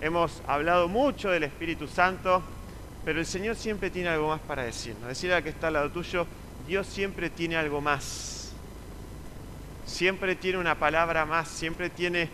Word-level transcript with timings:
Hemos 0.00 0.42
hablado 0.46 0.88
mucho 0.88 1.30
del 1.30 1.44
Espíritu 1.44 1.88
Santo, 1.88 2.42
pero 3.04 3.18
el 3.18 3.26
Señor 3.26 3.56
siempre 3.56 3.90
tiene 3.90 4.10
algo 4.10 4.28
más 4.28 4.40
para 4.40 4.62
decirnos. 4.62 5.08
Decirle 5.08 5.36
a 5.36 5.42
que 5.42 5.48
está 5.48 5.68
al 5.68 5.74
lado 5.74 5.90
tuyo, 5.90 6.26
Dios 6.66 6.86
siempre 6.86 7.30
tiene 7.30 7.56
algo 7.56 7.80
más. 7.80 8.52
Siempre 9.86 10.36
tiene 10.36 10.58
una 10.58 10.74
palabra 10.74 11.24
más, 11.24 11.48
siempre 11.48 11.88
tiene 11.88 12.28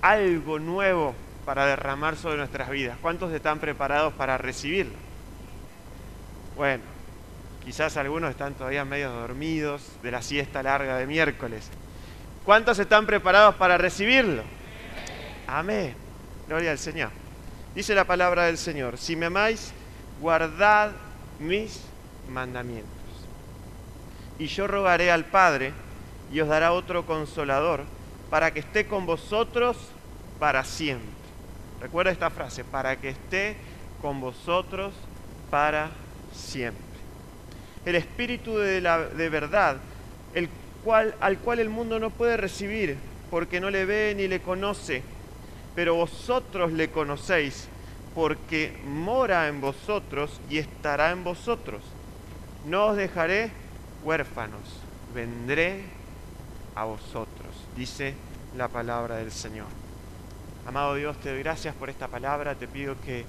algo 0.00 0.58
nuevo 0.58 1.14
para 1.44 1.66
derramar 1.66 2.16
sobre 2.16 2.38
nuestras 2.38 2.70
vidas. 2.70 2.96
¿Cuántos 3.02 3.32
están 3.32 3.58
preparados 3.58 4.14
para 4.14 4.38
recibirlo? 4.38 4.94
Bueno, 6.56 6.82
quizás 7.64 7.96
algunos 7.96 8.30
están 8.30 8.54
todavía 8.54 8.84
medio 8.84 9.10
dormidos 9.10 9.82
de 10.02 10.10
la 10.12 10.22
siesta 10.22 10.62
larga 10.62 10.96
de 10.96 11.06
miércoles. 11.06 11.68
¿Cuántos 12.44 12.78
están 12.78 13.06
preparados 13.06 13.56
para 13.56 13.76
recibirlo? 13.78 14.42
Amén. 15.46 16.01
Gloria 16.52 16.72
al 16.72 16.78
Señor. 16.78 17.08
Dice 17.74 17.94
la 17.94 18.04
palabra 18.04 18.44
del 18.44 18.58
Señor, 18.58 18.98
si 18.98 19.16
me 19.16 19.24
amáis, 19.24 19.72
guardad 20.20 20.90
mis 21.40 21.80
mandamientos. 22.28 22.92
Y 24.38 24.48
yo 24.48 24.66
rogaré 24.66 25.10
al 25.10 25.24
Padre 25.24 25.72
y 26.30 26.40
os 26.40 26.48
dará 26.48 26.72
otro 26.72 27.06
consolador 27.06 27.84
para 28.28 28.52
que 28.52 28.60
esté 28.60 28.86
con 28.86 29.06
vosotros 29.06 29.78
para 30.38 30.62
siempre. 30.62 31.08
Recuerda 31.80 32.12
esta 32.12 32.28
frase, 32.28 32.64
para 32.64 32.96
que 32.96 33.08
esté 33.08 33.56
con 34.02 34.20
vosotros 34.20 34.92
para 35.50 35.88
siempre. 36.34 36.84
El 37.86 37.94
Espíritu 37.94 38.58
de, 38.58 38.82
la, 38.82 38.98
de 38.98 39.30
verdad, 39.30 39.78
el 40.34 40.50
cual, 40.84 41.14
al 41.18 41.38
cual 41.38 41.60
el 41.60 41.70
mundo 41.70 41.98
no 41.98 42.10
puede 42.10 42.36
recibir 42.36 42.98
porque 43.30 43.58
no 43.58 43.70
le 43.70 43.86
ve 43.86 44.12
ni 44.14 44.28
le 44.28 44.42
conoce 44.42 45.02
pero 45.74 45.94
vosotros 45.94 46.72
le 46.72 46.90
conocéis, 46.90 47.68
porque 48.14 48.76
mora 48.84 49.48
en 49.48 49.60
vosotros 49.60 50.40
y 50.50 50.58
estará 50.58 51.10
en 51.10 51.24
vosotros. 51.24 51.82
No 52.66 52.86
os 52.86 52.96
dejaré 52.96 53.50
huérfanos, 54.04 54.60
vendré 55.14 55.84
a 56.74 56.84
vosotros, 56.84 57.54
dice 57.76 58.14
la 58.56 58.68
palabra 58.68 59.16
del 59.16 59.32
Señor. 59.32 59.68
Amado 60.66 60.94
Dios, 60.94 61.16
te 61.18 61.30
doy 61.30 61.42
gracias 61.42 61.74
por 61.74 61.90
esta 61.90 62.08
palabra, 62.08 62.54
te 62.54 62.68
pido 62.68 62.94
que 63.04 63.24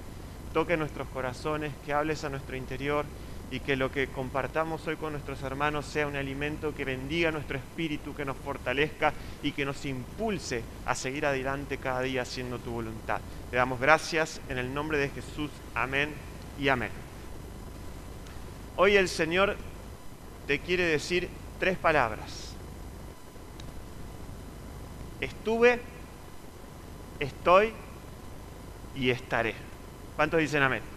toque 0.52 0.76
nuestros 0.76 1.08
corazones, 1.08 1.72
que 1.84 1.92
hables 1.92 2.22
a 2.24 2.28
nuestro 2.28 2.56
interior 2.56 3.04
y 3.54 3.60
que 3.60 3.76
lo 3.76 3.92
que 3.92 4.08
compartamos 4.08 4.84
hoy 4.88 4.96
con 4.96 5.12
nuestros 5.12 5.40
hermanos 5.42 5.86
sea 5.86 6.08
un 6.08 6.16
alimento 6.16 6.74
que 6.74 6.84
bendiga 6.84 7.30
nuestro 7.30 7.56
espíritu, 7.56 8.12
que 8.12 8.24
nos 8.24 8.36
fortalezca 8.36 9.12
y 9.44 9.52
que 9.52 9.64
nos 9.64 9.84
impulse 9.84 10.64
a 10.84 10.96
seguir 10.96 11.24
adelante 11.24 11.78
cada 11.78 12.00
día 12.00 12.22
haciendo 12.22 12.58
tu 12.58 12.72
voluntad. 12.72 13.20
Te 13.52 13.56
damos 13.56 13.78
gracias 13.78 14.40
en 14.48 14.58
el 14.58 14.74
nombre 14.74 14.98
de 14.98 15.08
Jesús. 15.08 15.52
Amén 15.72 16.12
y 16.58 16.66
amén. 16.66 16.90
Hoy 18.74 18.96
el 18.96 19.08
Señor 19.08 19.56
te 20.48 20.58
quiere 20.58 20.82
decir 20.82 21.28
tres 21.60 21.78
palabras. 21.78 22.56
Estuve, 25.20 25.80
estoy 27.20 27.72
y 28.96 29.10
estaré. 29.10 29.54
¿Cuántos 30.16 30.40
dicen 30.40 30.64
amén? 30.64 30.93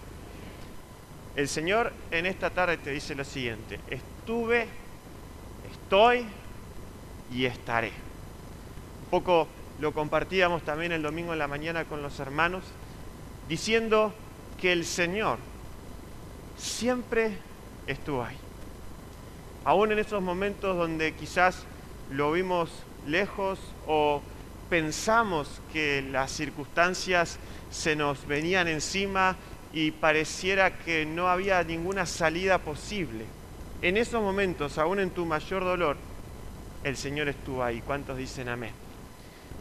El 1.38 1.48
Señor 1.48 1.94
en 2.10 2.26
esta 2.26 2.50
tarde 2.50 2.78
te 2.78 2.90
dice 2.90 3.14
lo 3.14 3.24
siguiente, 3.24 3.80
estuve, 3.92 4.66
estoy 5.72 6.26
y 7.32 7.46
estaré. 7.46 7.92
Un 9.04 9.10
poco 9.12 9.48
lo 9.80 9.94
compartíamos 9.94 10.64
también 10.64 10.94
el 10.94 11.04
domingo 11.04 11.34
en 11.34 11.40
la 11.40 11.48
mañana 11.48 11.86
con 11.86 12.02
los 12.02 12.20
hermanos, 12.20 12.64
diciendo 13.48 14.16
que 14.60 14.72
el 14.72 14.84
Señor 14.84 15.38
siempre 16.58 17.38
estuvo 17.86 18.24
ahí. 18.24 18.38
Aún 19.64 19.92
en 19.92 20.00
esos 20.00 20.24
momentos 20.24 20.76
donde 20.76 21.14
quizás 21.14 21.66
lo 22.10 22.32
vimos 22.32 22.72
lejos 23.06 23.60
o 23.86 24.24
pensamos 24.72 25.62
que 25.72 26.02
las 26.02 26.32
circunstancias 26.32 27.38
se 27.70 27.96
nos 27.96 28.26
venían 28.26 28.68
encima 28.68 29.36
y 29.74 29.92
pareciera 29.92 30.78
que 30.78 31.06
no 31.06 31.28
había 31.28 31.64
ninguna 31.64 32.06
salida 32.06 32.58
posible. 32.58 33.26
En 33.82 33.98
esos 33.98 34.22
momentos, 34.22 34.78
aún 34.78 35.00
en 35.00 35.12
tu 35.12 35.26
mayor 35.26 35.64
dolor, 35.64 35.98
el 36.84 36.98
Señor 36.98 37.28
estuvo 37.28 37.64
ahí. 37.64 37.82
¿Cuántos 37.82 38.18
dicen 38.18 38.50
amén? 38.50 38.72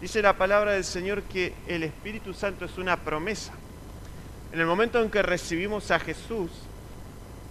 Dice 0.00 0.22
la 0.22 0.37
palabra 0.37 0.72
del 0.72 0.84
Señor 0.84 1.22
que 1.22 1.53
el 1.67 1.83
Espíritu 1.83 2.34
Santo 2.34 2.65
es 2.65 2.78
una 2.78 2.97
promesa. 2.97 3.53
En 4.53 4.61
el 4.61 4.67
momento 4.67 5.03
en 5.03 5.11
que 5.11 5.22
recibimos 5.22 5.91
a 5.91 5.99
Jesús, 5.99 6.50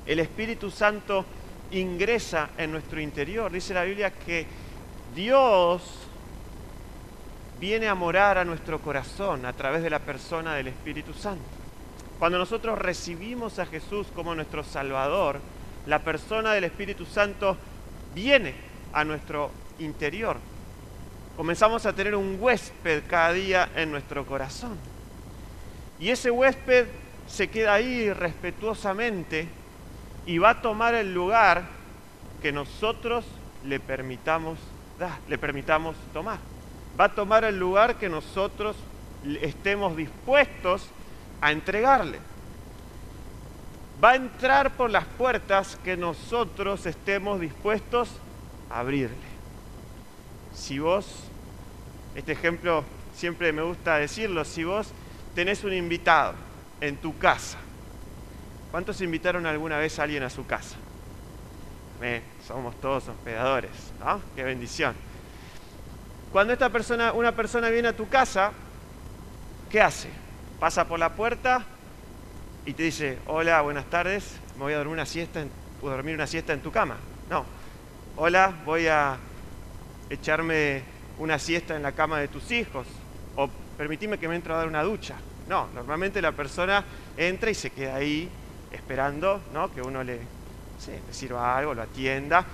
el 0.05 0.19
Espíritu 0.19 0.71
Santo 0.71 1.25
ingresa 1.71 2.49
en 2.57 2.71
nuestro 2.71 3.01
interior. 3.01 3.51
Dice 3.51 3.73
la 3.73 3.83
Biblia 3.83 4.11
que 4.11 4.45
Dios 5.15 5.81
viene 7.59 7.87
a 7.87 7.95
morar 7.95 8.37
a 8.37 8.45
nuestro 8.45 8.79
corazón 8.79 9.45
a 9.45 9.53
través 9.53 9.81
de 9.81 9.89
la 9.89 9.99
persona 9.99 10.55
del 10.55 10.67
Espíritu 10.67 11.13
Santo. 11.13 11.64
Cuando 12.19 12.37
nosotros 12.37 12.79
recibimos 12.79 13.59
a 13.59 13.65
Jesús 13.65 14.07
como 14.15 14.35
nuestro 14.35 14.63
Salvador, 14.63 15.39
la 15.85 15.99
persona 15.99 16.53
del 16.53 16.63
Espíritu 16.63 17.05
Santo 17.05 17.57
viene 18.13 18.55
a 18.93 19.03
nuestro 19.03 19.51
interior. 19.79 20.37
Comenzamos 21.35 21.85
a 21.85 21.93
tener 21.93 22.15
un 22.15 22.37
huésped 22.39 23.03
cada 23.07 23.33
día 23.33 23.69
en 23.75 23.91
nuestro 23.91 24.25
corazón. 24.25 24.77
Y 25.99 26.09
ese 26.09 26.31
huésped 26.31 26.87
se 27.27 27.49
queda 27.49 27.73
ahí 27.73 28.11
respetuosamente 28.13 29.47
y 30.25 30.37
va 30.37 30.51
a 30.51 30.61
tomar 30.61 30.95
el 30.95 31.13
lugar 31.13 31.65
que 32.41 32.51
nosotros 32.51 33.25
le 33.65 33.79
permitamos 33.79 34.57
le 35.27 35.37
permitamos 35.37 35.95
tomar. 36.13 36.39
Va 36.99 37.05
a 37.05 37.15
tomar 37.15 37.43
el 37.43 37.59
lugar 37.59 37.95
que 37.95 38.07
nosotros 38.07 38.75
estemos 39.41 39.97
dispuestos 39.97 40.87
a 41.45 41.51
entregarle. 41.51 42.17
Va 44.03 44.11
a 44.11 44.15
entrar 44.15 44.71
por 44.71 44.89
las 44.89 45.05
puertas 45.05 45.77
que 45.83 45.95
nosotros 45.95 46.87
estemos 46.87 47.39
dispuestos 47.39 48.09
a 48.71 48.79
abrirle. 48.79 49.15
Si 50.55 50.79
vos, 50.79 51.05
este 52.15 52.31
ejemplo 52.31 52.83
siempre 53.15 53.53
me 53.53 53.61
gusta 53.61 53.97
decirlo, 53.97 54.43
si 54.43 54.63
vos 54.63 54.87
tenés 55.35 55.63
un 55.63 55.73
invitado 55.73 56.33
en 56.81 56.97
tu 56.97 57.15
casa, 57.19 57.59
¿cuántos 58.71 58.99
invitaron 59.01 59.45
alguna 59.45 59.77
vez 59.77 59.99
a 59.99 60.03
alguien 60.03 60.23
a 60.23 60.31
su 60.31 60.45
casa? 60.45 60.75
somos 62.45 62.79
todos 62.81 63.07
hospedadores, 63.07 63.71
¿no? 63.99 64.21
Qué 64.35 64.43
bendición. 64.43 64.93
Cuando 66.31 66.53
esta 66.53 66.69
persona, 66.69 67.13
una 67.13 67.31
persona 67.31 67.69
viene 67.69 67.87
a 67.87 67.95
tu 67.95 68.07
casa, 68.07 68.51
¿qué 69.71 69.81
hace? 69.81 70.24
Pasa 70.59 70.87
por 70.87 70.99
la 70.99 71.13
puerta 71.13 71.65
y 72.65 72.73
te 72.73 72.83
dice, 72.83 73.19
hola, 73.27 73.61
buenas 73.61 73.85
tardes, 73.85 74.37
me 74.55 74.63
voy 74.63 74.73
a 74.73 74.77
dormir 74.77 74.93
una 74.93 75.05
siesta 75.05 75.41
en, 75.41 75.51
dormir 75.81 76.15
una 76.15 76.27
siesta 76.27 76.53
en 76.53 76.61
tu 76.61 76.71
cama. 76.71 76.97
No, 77.29 77.45
hola, 78.15 78.53
voy 78.65 78.87
a 78.87 79.17
echarme 80.09 80.83
una 81.19 81.39
siesta 81.39 81.75
en 81.75 81.83
la 81.83 81.91
cama 81.91 82.19
de 82.19 82.27
tus 82.27 82.51
hijos 82.51 82.87
o 83.35 83.49
permitime 83.77 84.17
que 84.17 84.27
me 84.27 84.35
entre 84.35 84.53
a 84.53 84.57
dar 84.57 84.67
una 84.67 84.83
ducha. 84.83 85.15
No, 85.47 85.67
normalmente 85.75 86.21
la 86.21 86.31
persona 86.31 86.83
entra 87.17 87.51
y 87.51 87.53
se 87.53 87.69
queda 87.69 87.95
ahí 87.95 88.29
esperando 88.71 89.41
¿no? 89.53 89.71
que 89.73 89.81
uno 89.81 90.03
le, 90.03 90.15
le 90.17 91.13
sirva 91.13 91.57
algo, 91.57 91.73
lo 91.73 91.83
atienda, 91.83 92.45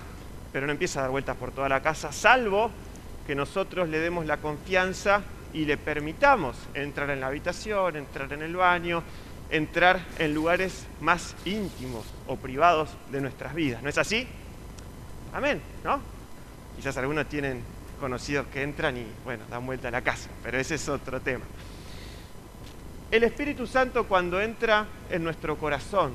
pero 0.52 0.66
no 0.66 0.72
empieza 0.72 0.98
a 0.98 1.02
dar 1.02 1.10
vueltas 1.10 1.36
por 1.36 1.52
toda 1.52 1.68
la 1.68 1.80
casa, 1.80 2.12
salvo 2.12 2.70
que 3.26 3.34
nosotros 3.34 3.88
le 3.88 3.98
demos 3.98 4.26
la 4.26 4.36
confianza 4.38 5.22
y 5.52 5.64
le 5.64 5.76
permitamos 5.76 6.56
entrar 6.74 7.10
en 7.10 7.20
la 7.20 7.26
habitación, 7.26 7.96
entrar 7.96 8.32
en 8.32 8.42
el 8.42 8.56
baño, 8.56 9.02
entrar 9.50 10.00
en 10.18 10.34
lugares 10.34 10.86
más 11.00 11.34
íntimos 11.44 12.06
o 12.26 12.36
privados 12.36 12.90
de 13.10 13.20
nuestras 13.20 13.54
vidas. 13.54 13.82
¿No 13.82 13.88
es 13.88 13.98
así? 13.98 14.26
Amén, 15.32 15.60
¿no? 15.84 16.00
Quizás 16.76 16.96
algunos 16.96 17.26
tienen 17.28 17.62
conocidos 18.00 18.46
que 18.46 18.62
entran 18.62 18.96
y, 18.96 19.06
bueno, 19.24 19.44
dan 19.50 19.64
vuelta 19.66 19.88
a 19.88 19.90
la 19.90 20.02
casa, 20.02 20.30
pero 20.42 20.58
ese 20.58 20.76
es 20.76 20.88
otro 20.88 21.20
tema. 21.20 21.44
El 23.10 23.24
Espíritu 23.24 23.66
Santo 23.66 24.08
cuando 24.08 24.40
entra 24.40 24.86
en 25.10 25.22
nuestro 25.22 25.58
corazón 25.58 26.12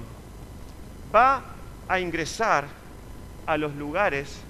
va 1.14 1.44
a 1.88 2.00
ingresar 2.00 2.66
a 3.46 3.56
los 3.56 3.76
lugares 3.76 4.42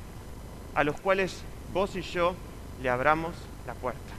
a 0.73 0.83
los 0.83 0.99
cuales 1.01 1.41
vos 1.73 1.95
y 1.95 2.01
yo 2.01 2.35
le 2.81 2.89
abramos 2.89 3.35
la 3.67 3.73
puerta 3.73 4.16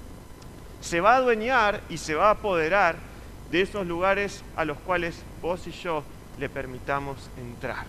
se 0.81 1.01
va 1.01 1.15
a 1.15 1.17
adueñar 1.17 1.81
y 1.89 1.99
se 1.99 2.15
va 2.15 2.29
a 2.29 2.33
apoderar 2.33 2.97
de 3.51 3.63
esos 3.63 3.87
lugares 3.87 4.43
a 4.57 4.65
los 4.65 4.79
cuales 4.79 5.23
vos 5.41 5.67
y 5.67 5.73
yo 5.73 6.03
le 6.39 6.49
permitamos 6.49 7.31
entrar. 7.37 7.87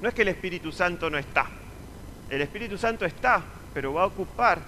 No 0.00 0.08
es 0.08 0.14
que 0.14 0.22
el 0.22 0.28
Espíritu 0.28 0.72
Santo 0.72 1.08
no 1.08 1.18
está. 1.18 1.46
El 2.28 2.42
Espíritu 2.42 2.76
Santo 2.76 3.04
está, 3.04 3.42
pero 3.72 3.92
va 3.94 4.02
a 4.02 4.06
ocupar 4.06 4.58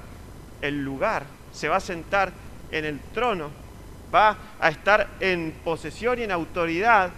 el 0.62 0.83
lugar, 0.83 1.25
se 1.53 1.69
va 1.69 1.77
a 1.77 1.81
sentar 1.81 2.33
en 2.71 2.85
el 2.85 3.00
trono 3.12 3.67
va 4.15 4.37
a 4.61 4.69
estar 4.69 5.09
en 5.21 5.55
posesión 5.65 6.19
y 6.19 6.23
en 6.23 6.33
autoridad 6.33 7.11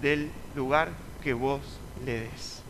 del 0.00 0.30
lugar 0.54 0.88
que 1.22 1.32
vos 1.32 1.60
le 2.04 2.20
des. 2.20 2.62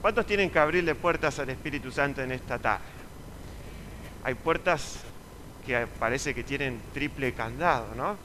¿Cuántos 0.00 0.26
tienen 0.26 0.50
que 0.50 0.58
abrirle 0.58 0.94
puertas 0.94 1.38
al 1.38 1.50
Espíritu 1.50 1.90
Santo 1.90 2.22
en 2.22 2.32
esta 2.32 2.58
tarde? 2.58 2.84
Hay 4.24 4.34
puertas 4.34 5.00
que 5.68 5.86
parece 5.86 6.34
que 6.34 6.42
tienen 6.42 6.80
triple 6.94 7.34
candado, 7.34 7.94
¿no? 7.94 8.16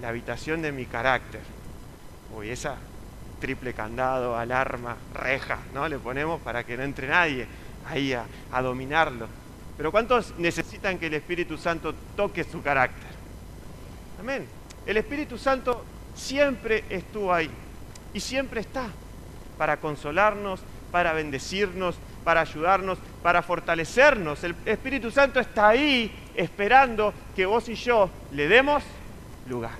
La, 0.00 0.08
habitación 0.08 0.62
de 0.62 0.72
mi 0.72 0.84
carácter. 0.84 1.40
Uy, 2.34 2.50
esa 2.50 2.74
triple 3.40 3.72
candado, 3.72 4.36
alarma, 4.36 4.96
reja, 5.14 5.58
¿no? 5.72 5.86
Le 5.86 5.98
ponemos 5.98 6.40
para 6.40 6.64
que 6.64 6.76
no 6.76 6.82
entre 6.82 7.06
nadie 7.06 7.46
ahí 7.88 8.12
a, 8.12 8.24
a 8.50 8.62
dominarlo. 8.62 9.28
Pero 9.76 9.92
¿cuántos 9.92 10.34
necesitan 10.38 10.98
que 10.98 11.06
el 11.06 11.14
Espíritu 11.14 11.56
Santo 11.56 11.94
toque 12.16 12.42
su 12.42 12.60
carácter? 12.62 13.10
Amén. 14.18 14.44
El 14.84 14.96
Espíritu 14.96 15.38
Santo 15.38 15.84
siempre 16.16 16.82
estuvo 16.90 17.32
ahí 17.32 17.50
y 18.12 18.18
siempre 18.18 18.60
está 18.60 18.88
para 19.56 19.76
consolarnos, 19.76 20.60
para 20.90 21.12
bendecirnos, 21.12 21.94
para 22.24 22.40
ayudarnos, 22.40 22.98
para 23.22 23.40
fortalecernos. 23.40 24.42
El 24.42 24.56
Espíritu 24.66 25.12
Santo 25.12 25.38
está 25.38 25.68
ahí 25.68 26.12
esperando 26.34 27.12
que 27.34 27.46
vos 27.46 27.68
y 27.68 27.74
yo 27.74 28.10
le 28.32 28.48
demos 28.48 28.82
lugar. 29.48 29.78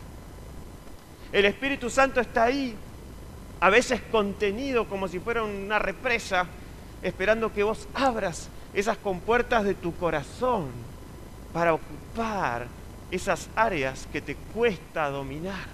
El 1.33 1.45
Espíritu 1.45 1.91
Santo 1.91 2.21
está 2.21 2.45
ahí, 2.45 2.75
a 3.61 3.71
veces 3.71 4.01
contenido 4.11 4.87
como 4.87 5.07
si 5.07 5.21
fuera 5.21 5.45
una 5.45 5.79
represa, 5.79 6.47
esperando 7.03 7.53
que 7.53 7.63
vos 7.63 7.87
abras 7.95 8.49
esas 8.75 8.97
compuertas 8.97 9.65
de 9.65 9.75
tu 9.75 9.95
corazón 9.97 10.69
para 11.53 11.75
ocupar 11.75 12.67
esas 13.11 13.49
áreas 13.57 14.07
que 14.13 14.21
te 14.21 14.35
cuesta 14.35 15.09
dominar, 15.09 15.67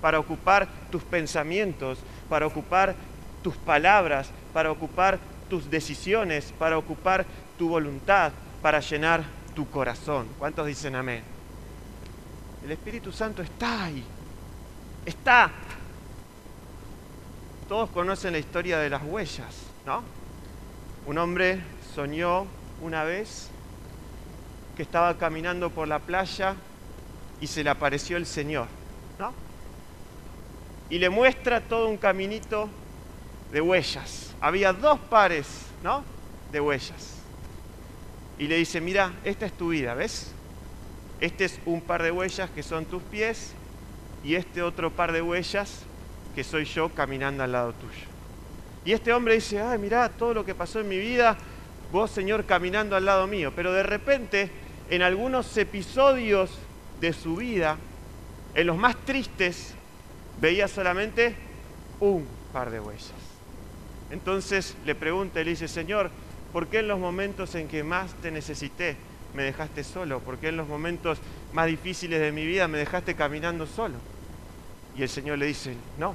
para 0.00 0.18
ocupar 0.18 0.68
tus 0.90 1.02
pensamientos, 1.02 1.98
para 2.28 2.46
ocupar 2.46 2.94
tus 3.42 3.56
palabras, 3.56 4.30
para 4.52 4.70
ocupar 4.70 5.18
tus 5.48 5.70
decisiones, 5.70 6.52
para 6.58 6.78
ocupar 6.78 7.24
tu 7.58 7.68
voluntad, 7.68 8.32
para 8.62 8.80
llenar 8.80 9.24
tu 9.54 9.68
corazón. 9.70 10.28
¿Cuántos 10.38 10.66
dicen 10.66 10.94
amén? 10.94 11.22
El 12.64 12.72
Espíritu 12.72 13.12
Santo 13.12 13.42
está 13.42 13.84
ahí. 13.84 14.04
Está. 15.06 15.50
Todos 17.68 17.90
conocen 17.90 18.32
la 18.32 18.38
historia 18.38 18.78
de 18.78 18.90
las 18.90 19.02
huellas, 19.02 19.54
¿no? 19.86 20.02
Un 21.06 21.18
hombre 21.18 21.60
soñó 21.94 22.46
una 22.82 23.04
vez 23.04 23.48
que 24.76 24.82
estaba 24.82 25.16
caminando 25.16 25.70
por 25.70 25.88
la 25.88 25.98
playa 25.98 26.54
y 27.40 27.46
se 27.46 27.64
le 27.64 27.70
apareció 27.70 28.16
el 28.16 28.26
Señor, 28.26 28.66
¿no? 29.18 29.32
Y 30.90 30.98
le 30.98 31.08
muestra 31.08 31.60
todo 31.60 31.88
un 31.88 31.96
caminito 31.96 32.68
de 33.52 33.60
huellas. 33.60 34.34
Había 34.40 34.72
dos 34.72 34.98
pares, 34.98 35.46
¿no? 35.82 36.04
De 36.52 36.60
huellas. 36.60 37.19
Y 38.40 38.48
le 38.48 38.56
dice, 38.56 38.80
mira, 38.80 39.12
esta 39.22 39.44
es 39.44 39.52
tu 39.52 39.68
vida, 39.68 39.92
¿ves? 39.92 40.32
Este 41.20 41.44
es 41.44 41.60
un 41.66 41.82
par 41.82 42.02
de 42.02 42.10
huellas 42.10 42.48
que 42.48 42.62
son 42.62 42.86
tus 42.86 43.02
pies 43.02 43.52
y 44.24 44.34
este 44.34 44.62
otro 44.62 44.90
par 44.90 45.12
de 45.12 45.20
huellas 45.20 45.82
que 46.34 46.42
soy 46.42 46.64
yo 46.64 46.88
caminando 46.88 47.42
al 47.42 47.52
lado 47.52 47.74
tuyo. 47.74 48.06
Y 48.86 48.92
este 48.92 49.12
hombre 49.12 49.34
dice, 49.34 49.60
ay, 49.60 49.78
mira 49.78 50.08
todo 50.08 50.32
lo 50.32 50.46
que 50.46 50.54
pasó 50.54 50.80
en 50.80 50.88
mi 50.88 50.98
vida, 50.98 51.36
vos 51.92 52.10
Señor 52.10 52.46
caminando 52.46 52.96
al 52.96 53.04
lado 53.04 53.26
mío. 53.26 53.52
Pero 53.54 53.74
de 53.74 53.82
repente, 53.82 54.50
en 54.88 55.02
algunos 55.02 55.54
episodios 55.58 56.50
de 56.98 57.12
su 57.12 57.36
vida, 57.36 57.76
en 58.54 58.66
los 58.66 58.78
más 58.78 58.96
tristes, 59.04 59.74
veía 60.40 60.66
solamente 60.66 61.34
un 62.00 62.26
par 62.54 62.70
de 62.70 62.80
huellas. 62.80 63.12
Entonces 64.10 64.76
le 64.86 64.94
pregunta, 64.94 65.40
le 65.40 65.50
dice, 65.50 65.68
Señor, 65.68 66.10
¿por 66.52 66.68
qué 66.68 66.80
en 66.80 66.88
los 66.88 66.98
momentos 66.98 67.54
en 67.54 67.68
que 67.68 67.82
más 67.84 68.14
te 68.14 68.30
necesité 68.30 68.96
me 69.34 69.42
dejaste 69.42 69.84
solo? 69.84 70.20
¿Por 70.20 70.38
qué 70.38 70.48
en 70.48 70.56
los 70.56 70.68
momentos 70.68 71.18
más 71.52 71.66
difíciles 71.66 72.20
de 72.20 72.32
mi 72.32 72.44
vida 72.46 72.68
me 72.68 72.78
dejaste 72.78 73.14
caminando 73.14 73.66
solo? 73.66 73.96
Y 74.96 75.02
el 75.02 75.08
Señor 75.08 75.38
le 75.38 75.46
dice, 75.46 75.74
no, 75.98 76.14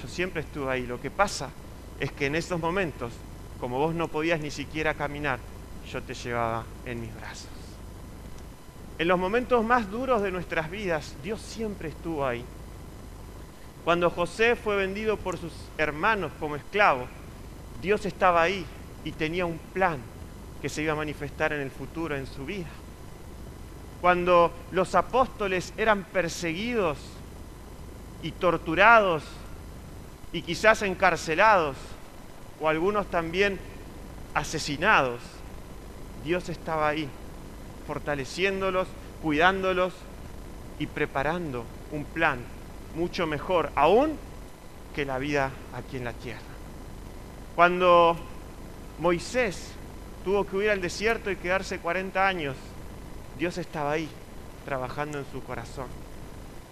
yo 0.00 0.08
siempre 0.08 0.42
estuve 0.42 0.70
ahí. 0.70 0.86
Lo 0.86 1.00
que 1.00 1.10
pasa 1.10 1.50
es 1.98 2.12
que 2.12 2.26
en 2.26 2.34
esos 2.34 2.60
momentos, 2.60 3.12
como 3.60 3.78
vos 3.78 3.94
no 3.94 4.08
podías 4.08 4.40
ni 4.40 4.50
siquiera 4.50 4.94
caminar, 4.94 5.38
yo 5.90 6.02
te 6.02 6.14
llevaba 6.14 6.64
en 6.84 7.00
mis 7.00 7.14
brazos. 7.14 7.48
En 8.98 9.08
los 9.08 9.18
momentos 9.18 9.64
más 9.64 9.90
duros 9.90 10.22
de 10.22 10.30
nuestras 10.30 10.70
vidas, 10.70 11.14
Dios 11.22 11.40
siempre 11.40 11.88
estuvo 11.88 12.26
ahí. 12.26 12.44
Cuando 13.84 14.10
José 14.10 14.56
fue 14.56 14.76
vendido 14.76 15.16
por 15.16 15.38
sus 15.38 15.52
hermanos 15.78 16.32
como 16.40 16.56
esclavo, 16.56 17.06
Dios 17.80 18.04
estaba 18.04 18.42
ahí 18.42 18.64
y 19.06 19.12
tenía 19.12 19.46
un 19.46 19.58
plan 19.72 20.00
que 20.60 20.68
se 20.68 20.82
iba 20.82 20.92
a 20.92 20.96
manifestar 20.96 21.52
en 21.52 21.60
el 21.60 21.70
futuro 21.70 22.16
en 22.16 22.26
su 22.26 22.44
vida. 22.44 22.66
Cuando 24.00 24.52
los 24.72 24.96
apóstoles 24.96 25.72
eran 25.76 26.02
perseguidos 26.02 26.98
y 28.24 28.32
torturados 28.32 29.22
y 30.32 30.42
quizás 30.42 30.82
encarcelados 30.82 31.76
o 32.60 32.68
algunos 32.68 33.06
también 33.06 33.60
asesinados, 34.34 35.20
Dios 36.24 36.48
estaba 36.48 36.88
ahí, 36.88 37.08
fortaleciéndolos, 37.86 38.88
cuidándolos 39.22 39.92
y 40.80 40.88
preparando 40.88 41.64
un 41.92 42.04
plan 42.04 42.40
mucho 42.96 43.28
mejor 43.28 43.70
aún 43.76 44.18
que 44.96 45.04
la 45.04 45.18
vida 45.18 45.52
aquí 45.76 45.96
en 45.96 46.04
la 46.04 46.12
tierra. 46.12 46.40
Cuando 47.54 48.16
Moisés 48.98 49.72
tuvo 50.24 50.44
que 50.44 50.56
huir 50.56 50.70
al 50.70 50.80
desierto 50.80 51.30
y 51.30 51.36
quedarse 51.36 51.78
40 51.78 52.26
años, 52.26 52.56
Dios 53.38 53.58
estaba 53.58 53.92
ahí 53.92 54.08
trabajando 54.64 55.18
en 55.18 55.26
su 55.30 55.42
corazón. 55.42 55.86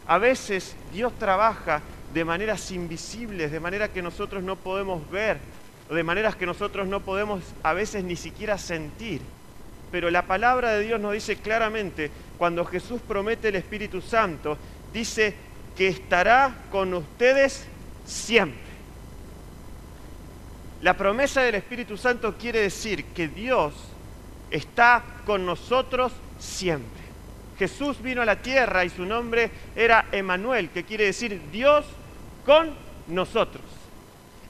A 0.07 0.19
veces 0.19 0.75
Dios 0.93 1.13
trabaja 1.19 1.81
de 2.13 2.25
maneras 2.25 2.71
invisibles, 2.71 3.53
de 3.53 3.61
manera 3.61 3.89
que 3.89 4.03
nosotros 4.03 4.43
no 4.43 4.57
podemos 4.57 5.09
ver, 5.11 5.39
de 5.91 6.03
maneras 6.03 6.37
que 6.37 6.47
nosotros 6.47 6.87
no 6.89 7.01
podemos 7.01 7.43
a 7.63 7.73
veces 7.75 8.05
ni 8.05 8.17
siquiera 8.17 8.59
sentir. 8.59 9.21
Pero 9.93 10.11
la 10.11 10.23
palabra 10.23 10.73
de 10.73 10.85
Dios 10.85 11.01
nos 11.01 11.13
dice 11.13 11.37
claramente, 11.37 12.11
cuando 12.39 12.65
Jesús 12.65 13.01
promete 13.07 13.49
el 13.49 13.57
Espíritu 13.57 14.01
Santo, 14.01 14.59
dice 14.93 15.35
que 15.77 15.89
estará 15.89 16.55
con 16.71 16.95
ustedes 16.95 17.65
siempre. 18.05 18.64
La 20.85 20.99
promesa 20.99 21.41
del 21.41 21.55
Espíritu 21.55 21.97
Santo 21.97 22.35
quiere 22.37 22.61
decir 22.61 23.07
que 23.07 23.27
Dios 23.27 23.73
está 24.51 25.03
con 25.25 25.47
nosotros 25.47 26.13
siempre. 26.39 27.01
Jesús 27.59 28.03
vino 28.03 28.21
a 28.21 28.27
la 28.27 28.43
tierra 28.43 28.85
y 28.85 28.91
su 28.91 29.07
nombre 29.07 29.51
era 29.75 30.05
Emanuel, 30.13 30.69
que 30.69 30.85
quiere 30.85 31.07
decir 31.07 31.41
Dios 31.51 31.87
con 32.45 32.75
nosotros. 33.09 33.65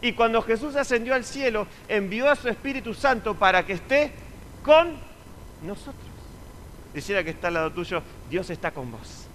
Y 0.02 0.14
cuando 0.14 0.42
Jesús 0.42 0.74
ascendió 0.74 1.14
al 1.14 1.24
cielo, 1.24 1.68
envió 1.86 2.28
a 2.28 2.34
su 2.34 2.48
Espíritu 2.48 2.94
Santo 2.94 3.36
para 3.36 3.64
que 3.64 3.74
esté 3.74 4.10
con 4.64 4.96
nosotros. 5.62 6.10
Decía 6.92 7.22
que 7.22 7.30
está 7.30 7.46
al 7.46 7.54
lado 7.54 7.70
tuyo, 7.70 8.02
Dios 8.28 8.50
está 8.50 8.72
con 8.72 8.90
vos. 8.90 9.28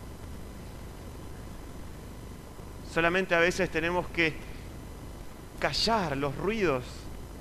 Solamente 2.94 3.36
a 3.36 3.40
veces 3.40 3.70
tenemos 3.70 4.06
que 4.10 4.49
callar 5.60 6.18
los 6.18 6.36
ruidos 6.38 6.84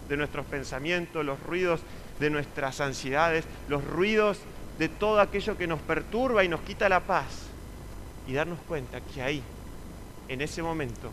de 0.08 0.16
nuestros 0.16 0.46
pensamientos, 0.46 1.24
los 1.24 1.40
ruidos 1.40 1.80
de 2.18 2.30
nuestras 2.30 2.80
ansiedades, 2.80 3.44
los 3.68 3.84
ruidos 3.84 4.38
de 4.78 4.88
todo 4.88 5.20
aquello 5.20 5.56
que 5.56 5.66
nos 5.66 5.80
perturba 5.80 6.44
y 6.44 6.48
nos 6.48 6.60
quita 6.60 6.88
la 6.88 7.00
paz 7.00 7.46
y 8.26 8.34
darnos 8.34 8.58
cuenta 8.66 9.00
que 9.00 9.22
ahí, 9.22 9.42
en 10.28 10.40
ese 10.40 10.62
momento, 10.62 11.10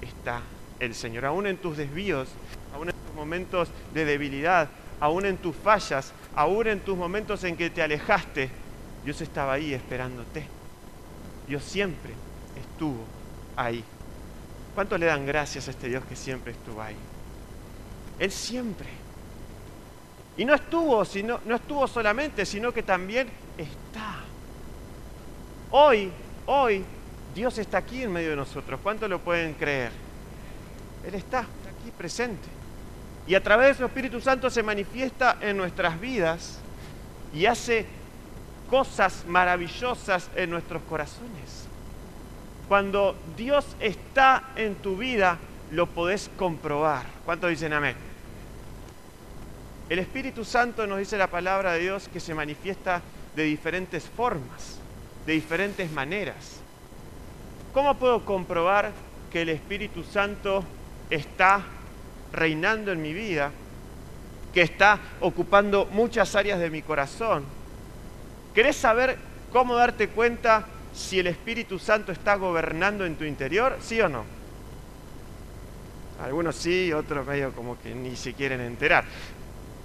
está 0.00 0.42
el 0.78 0.94
Señor. 0.94 1.24
Aún 1.24 1.46
en 1.46 1.56
tus 1.56 1.76
desvíos, 1.76 2.28
aún 2.74 2.88
en 2.88 2.94
tus 2.94 3.14
momentos 3.14 3.68
de 3.94 4.04
debilidad, 4.04 4.68
aún 5.00 5.26
en 5.26 5.36
tus 5.36 5.56
fallas, 5.56 6.12
aún 6.34 6.66
en 6.68 6.80
tus 6.80 6.96
momentos 6.96 7.42
en 7.44 7.56
que 7.56 7.70
te 7.70 7.82
alejaste, 7.82 8.50
Dios 9.04 9.20
estaba 9.20 9.54
ahí 9.54 9.74
esperándote. 9.74 10.46
Dios 11.48 11.64
siempre 11.64 12.12
estuvo 12.56 13.04
ahí. 13.56 13.84
¿Cuánto 14.74 14.96
le 14.96 15.06
dan 15.06 15.26
gracias 15.26 15.68
a 15.68 15.70
este 15.70 15.88
Dios 15.88 16.04
que 16.04 16.16
siempre 16.16 16.52
estuvo 16.52 16.80
ahí? 16.80 16.96
Él 18.18 18.30
siempre. 18.30 18.88
Y 20.36 20.44
no 20.44 20.54
estuvo, 20.54 21.04
sino, 21.04 21.40
no 21.44 21.56
estuvo 21.56 21.86
solamente, 21.86 22.46
sino 22.46 22.72
que 22.72 22.82
también 22.82 23.28
está. 23.58 24.20
Hoy, 25.70 26.10
hoy, 26.46 26.84
Dios 27.34 27.58
está 27.58 27.78
aquí 27.78 28.02
en 28.02 28.12
medio 28.12 28.30
de 28.30 28.36
nosotros. 28.36 28.80
¿Cuánto 28.82 29.08
lo 29.08 29.18
pueden 29.18 29.54
creer? 29.54 29.92
Él 31.06 31.14
está 31.14 31.40
aquí 31.40 31.90
presente. 31.96 32.48
Y 33.26 33.34
a 33.34 33.42
través 33.42 33.68
de 33.68 33.74
su 33.74 33.84
Espíritu 33.84 34.20
Santo 34.20 34.50
se 34.50 34.62
manifiesta 34.62 35.36
en 35.40 35.56
nuestras 35.56 36.00
vidas 36.00 36.58
y 37.34 37.46
hace 37.46 37.86
cosas 38.68 39.24
maravillosas 39.26 40.30
en 40.34 40.50
nuestros 40.50 40.82
corazones. 40.82 41.61
Cuando 42.68 43.16
Dios 43.36 43.76
está 43.80 44.50
en 44.56 44.76
tu 44.76 44.96
vida, 44.96 45.38
lo 45.70 45.86
podés 45.86 46.30
comprobar. 46.36 47.06
¿Cuántos 47.24 47.50
dicen 47.50 47.72
amén? 47.72 47.96
El 49.88 49.98
Espíritu 49.98 50.44
Santo 50.44 50.86
nos 50.86 50.98
dice 50.98 51.18
la 51.18 51.26
palabra 51.26 51.72
de 51.72 51.80
Dios 51.80 52.08
que 52.08 52.20
se 52.20 52.34
manifiesta 52.34 53.02
de 53.36 53.44
diferentes 53.44 54.04
formas, 54.04 54.78
de 55.26 55.34
diferentes 55.34 55.90
maneras. 55.90 56.60
¿Cómo 57.74 57.94
puedo 57.96 58.24
comprobar 58.24 58.92
que 59.30 59.42
el 59.42 59.48
Espíritu 59.48 60.04
Santo 60.04 60.64
está 61.10 61.62
reinando 62.32 62.92
en 62.92 63.02
mi 63.02 63.12
vida, 63.12 63.50
que 64.52 64.62
está 64.62 64.98
ocupando 65.20 65.86
muchas 65.86 66.34
áreas 66.36 66.58
de 66.58 66.70
mi 66.70 66.82
corazón? 66.82 67.44
¿Querés 68.54 68.76
saber 68.76 69.18
cómo 69.52 69.74
darte 69.74 70.08
cuenta 70.08 70.66
si 70.94 71.18
el 71.18 71.26
Espíritu 71.26 71.78
Santo 71.78 72.12
está 72.12 72.36
gobernando 72.36 73.04
en 73.04 73.16
tu 73.16 73.24
interior? 73.24 73.76
¿Sí 73.80 74.00
o 74.00 74.08
no? 74.08 74.24
Algunos 76.22 76.56
sí, 76.56 76.92
otros 76.92 77.26
medio 77.26 77.52
como 77.52 77.80
que 77.80 77.94
ni 77.94 78.14
se 78.16 78.34
quieren 78.34 78.60
enterar. 78.60 79.04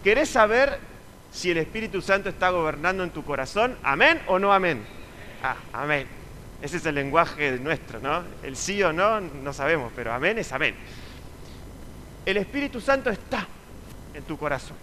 ¿Querés 0.04 0.30
saber 0.30 0.78
si 1.32 1.52
el 1.52 1.58
Espíritu 1.58 2.02
Santo 2.02 2.30
está 2.30 2.50
gobernando 2.50 3.04
en 3.04 3.10
tu 3.10 3.24
corazón? 3.24 3.76
¿Amén 3.84 4.22
o 4.28 4.38
no 4.38 4.54
amén? 4.54 4.84
Ah, 5.42 5.56
amén. 5.74 6.08
Ese 6.62 6.78
es 6.78 6.86
el 6.86 6.96
lenguaje 6.96 7.60
nuestro, 7.60 8.00
¿no? 8.00 8.24
El 8.44 8.56
sí 8.56 8.82
o 8.84 8.92
no, 8.92 9.20
no 9.20 9.54
sabemos, 9.54 9.92
pero 9.96 10.14
amén 10.14 10.38
es 10.38 10.52
amén. 10.52 10.76
El 12.26 12.38
Espíritu 12.38 12.82
Santo 12.82 13.10
está 13.10 13.48
en 14.14 14.24
tu 14.24 14.38
corazón. 14.38 14.76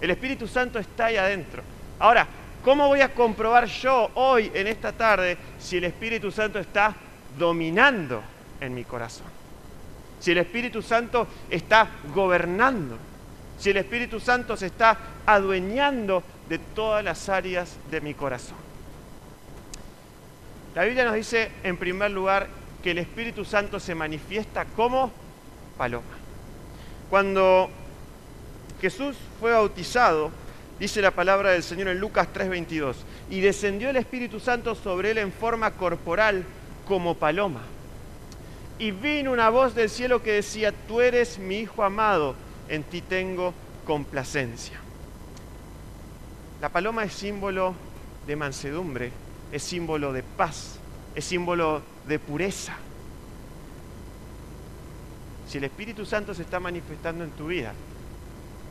El 0.00 0.10
Espíritu 0.10 0.46
Santo 0.46 0.78
está 0.78 1.06
ahí 1.06 1.16
adentro. 1.16 1.62
Ahora, 1.98 2.26
¿cómo 2.64 2.88
voy 2.88 3.00
a 3.00 3.12
comprobar 3.12 3.66
yo 3.66 4.10
hoy, 4.14 4.50
en 4.54 4.66
esta 4.66 4.92
tarde, 4.92 5.36
si 5.58 5.76
el 5.76 5.84
Espíritu 5.84 6.30
Santo 6.30 6.58
está 6.58 6.94
dominando 7.38 8.22
en 8.60 8.74
mi 8.74 8.84
corazón? 8.84 9.26
Si 10.20 10.32
el 10.32 10.38
Espíritu 10.38 10.80
Santo 10.80 11.26
está 11.50 11.88
gobernando 12.14 12.98
si 13.58 13.70
el 13.70 13.76
Espíritu 13.78 14.20
Santo 14.20 14.56
se 14.56 14.66
está 14.66 14.98
adueñando 15.26 16.22
de 16.48 16.58
todas 16.58 17.04
las 17.04 17.28
áreas 17.28 17.76
de 17.90 18.00
mi 18.00 18.14
corazón. 18.14 18.58
La 20.74 20.84
Biblia 20.84 21.04
nos 21.04 21.14
dice, 21.14 21.50
en 21.62 21.76
primer 21.76 22.10
lugar, 22.10 22.48
que 22.82 22.90
el 22.90 22.98
Espíritu 22.98 23.44
Santo 23.44 23.78
se 23.80 23.94
manifiesta 23.94 24.64
como 24.76 25.10
paloma. 25.78 26.04
Cuando 27.08 27.70
Jesús 28.80 29.16
fue 29.40 29.52
bautizado, 29.52 30.30
dice 30.78 31.00
la 31.00 31.12
palabra 31.12 31.50
del 31.50 31.62
Señor 31.62 31.88
en 31.88 32.00
Lucas 32.00 32.28
3:22, 32.32 32.96
y 33.30 33.40
descendió 33.40 33.90
el 33.90 33.96
Espíritu 33.96 34.40
Santo 34.40 34.74
sobre 34.74 35.12
él 35.12 35.18
en 35.18 35.32
forma 35.32 35.72
corporal 35.72 36.44
como 36.86 37.14
paloma. 37.14 37.62
Y 38.78 38.90
vino 38.90 39.32
una 39.32 39.50
voz 39.50 39.74
del 39.74 39.88
cielo 39.88 40.22
que 40.22 40.32
decía, 40.32 40.72
tú 40.88 41.00
eres 41.00 41.38
mi 41.38 41.60
Hijo 41.60 41.84
amado, 41.84 42.34
en 42.68 42.82
ti 42.82 43.00
tengo 43.00 43.54
complacencia. 43.84 44.80
La 46.60 46.68
paloma 46.70 47.04
es 47.04 47.12
símbolo 47.12 47.74
de 48.26 48.36
mansedumbre, 48.36 49.12
es 49.52 49.62
símbolo 49.62 50.12
de 50.12 50.22
paz, 50.22 50.78
es 51.14 51.24
símbolo 51.24 51.82
de 52.08 52.18
pureza. 52.18 52.76
Si 55.48 55.58
el 55.58 55.64
Espíritu 55.64 56.04
Santo 56.04 56.34
se 56.34 56.42
está 56.42 56.58
manifestando 56.58 57.22
en 57.22 57.30
tu 57.30 57.48
vida, 57.48 57.74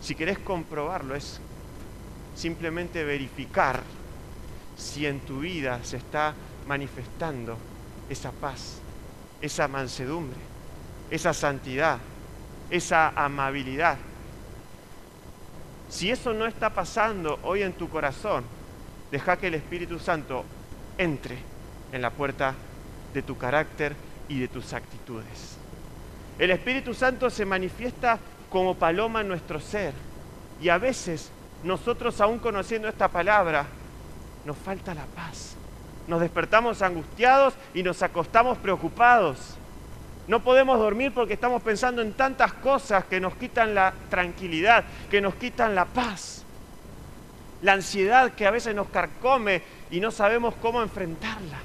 si 0.01 0.15
querés 0.15 0.39
comprobarlo, 0.39 1.15
es 1.15 1.39
simplemente 2.35 3.03
verificar 3.03 3.81
si 4.77 5.05
en 5.05 5.19
tu 5.21 5.39
vida 5.39 5.79
se 5.83 5.97
está 5.97 6.33
manifestando 6.67 7.57
esa 8.09 8.31
paz, 8.31 8.79
esa 9.41 9.67
mansedumbre, 9.67 10.39
esa 11.11 11.33
santidad, 11.33 11.99
esa 12.69 13.09
amabilidad. 13.09 13.97
Si 15.89 16.09
eso 16.09 16.33
no 16.33 16.47
está 16.47 16.71
pasando 16.71 17.39
hoy 17.43 17.61
en 17.61 17.73
tu 17.73 17.89
corazón, 17.89 18.43
deja 19.11 19.37
que 19.37 19.47
el 19.47 19.53
Espíritu 19.53 19.99
Santo 19.99 20.43
entre 20.97 21.37
en 21.91 22.01
la 22.01 22.09
puerta 22.09 22.55
de 23.13 23.21
tu 23.21 23.37
carácter 23.37 23.95
y 24.27 24.39
de 24.39 24.47
tus 24.47 24.73
actitudes. 24.73 25.57
El 26.39 26.49
Espíritu 26.49 26.95
Santo 26.95 27.29
se 27.29 27.45
manifiesta 27.45 28.17
como 28.49 28.75
paloma 28.75 29.21
en 29.21 29.27
nuestro 29.27 29.59
ser 29.59 29.93
y 30.61 30.69
a 30.69 30.79
veces 30.79 31.29
nosotros 31.63 32.20
aún 32.20 32.39
conociendo 32.39 32.88
esta 32.88 33.08
palabra 33.08 33.65
nos 34.46 34.58
falta 34.58 34.93
la 34.93 35.05
paz. 35.05 35.55
Nos 36.08 36.20
despertamos 36.20 36.82
angustiados 36.82 37.53
y 37.74 37.84
nos 37.84 38.03
acostamos 38.03 38.58
preocupados. 38.58 39.55
No 40.27 40.41
podemos 40.41 40.77
dormir 40.77 41.13
porque 41.13 41.34
estamos 41.34 41.62
pensando 41.62 42.01
en 42.01 42.13
tantas 42.13 42.53
cosas 42.53 43.05
que 43.05 43.20
nos 43.20 43.36
quitan 43.36 43.74
la 43.74 43.93
tranquilidad, 44.10 44.84
que 45.10 45.22
nos 45.22 45.36
quitan 45.36 45.75
la 45.75 45.86
paz. 45.86 46.43
La 47.62 47.74
ansiedad 47.74 48.34
que 48.34 48.46
a 48.46 48.51
veces 48.51 48.75
nos 48.75 48.89
carcome 48.89 49.62
y 49.89 50.01
no 50.01 50.12
sabemos 50.12 50.53
cómo 50.62 50.82
enfrentarla. 50.82 51.60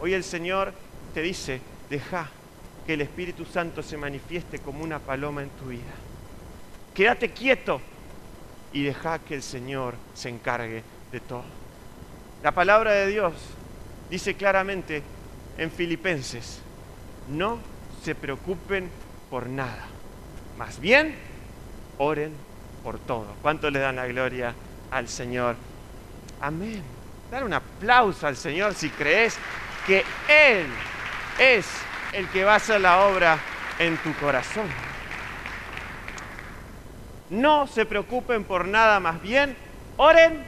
Hoy 0.00 0.14
el 0.14 0.24
Señor 0.24 0.72
te 1.12 1.20
dice, 1.20 1.60
deja 1.90 2.28
que 2.86 2.94
el 2.94 3.02
Espíritu 3.02 3.44
Santo 3.44 3.82
se 3.82 3.98
manifieste 3.98 4.60
como 4.60 4.82
una 4.82 4.98
paloma 4.98 5.42
en 5.42 5.50
tu 5.50 5.66
vida. 5.66 5.82
Quédate 6.94 7.30
quieto 7.32 7.80
y 8.76 8.82
deja 8.82 9.18
que 9.20 9.34
el 9.34 9.42
Señor 9.42 9.94
se 10.12 10.28
encargue 10.28 10.82
de 11.10 11.18
todo. 11.20 11.44
La 12.42 12.52
palabra 12.52 12.92
de 12.92 13.06
Dios 13.06 13.32
dice 14.10 14.34
claramente 14.34 15.02
en 15.56 15.70
Filipenses, 15.70 16.60
no 17.26 17.58
se 18.04 18.14
preocupen 18.14 18.90
por 19.30 19.46
nada. 19.46 19.86
Más 20.58 20.78
bien, 20.78 21.14
oren 21.96 22.34
por 22.84 22.98
todo. 22.98 23.24
¿Cuánto 23.40 23.70
le 23.70 23.78
dan 23.78 23.96
la 23.96 24.06
gloria 24.08 24.54
al 24.90 25.08
Señor? 25.08 25.56
Amén. 26.42 26.82
Dar 27.30 27.44
un 27.44 27.54
aplauso 27.54 28.26
al 28.26 28.36
Señor 28.36 28.74
si 28.74 28.90
crees 28.90 29.38
que 29.86 30.04
Él 30.28 30.66
es 31.38 31.66
el 32.12 32.28
que 32.28 32.44
va 32.44 32.52
a 32.52 32.56
hacer 32.56 32.82
la 32.82 33.06
obra 33.06 33.38
en 33.78 33.96
tu 33.96 34.12
corazón. 34.16 34.66
No 37.30 37.66
se 37.66 37.86
preocupen 37.86 38.44
por 38.44 38.68
nada, 38.68 39.00
más 39.00 39.20
bien, 39.20 39.56
oren. 39.96 40.44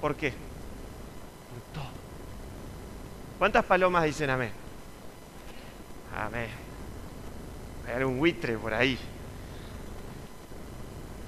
¿Por 0.00 0.16
qué? 0.16 0.30
Por 0.30 1.74
todo. 1.74 1.90
¿Cuántas 3.38 3.64
palomas 3.64 4.04
dicen 4.04 4.30
amén? 4.30 4.50
Amén. 6.16 6.48
Hay 7.86 7.94
algún 7.94 8.18
buitre 8.18 8.56
por 8.56 8.72
ahí. 8.72 8.98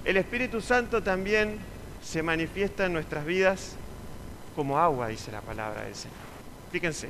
El 0.05 0.17
Espíritu 0.17 0.61
Santo 0.61 1.03
también 1.03 1.59
se 2.03 2.23
manifiesta 2.23 2.87
en 2.87 2.93
nuestras 2.93 3.25
vidas 3.25 3.77
como 4.55 4.79
agua, 4.79 5.09
dice 5.09 5.33
la 5.33 5.41
palabra 5.41 5.83
del 5.83 5.95
Señor. 5.95 6.17
Fíjense, 6.71 7.09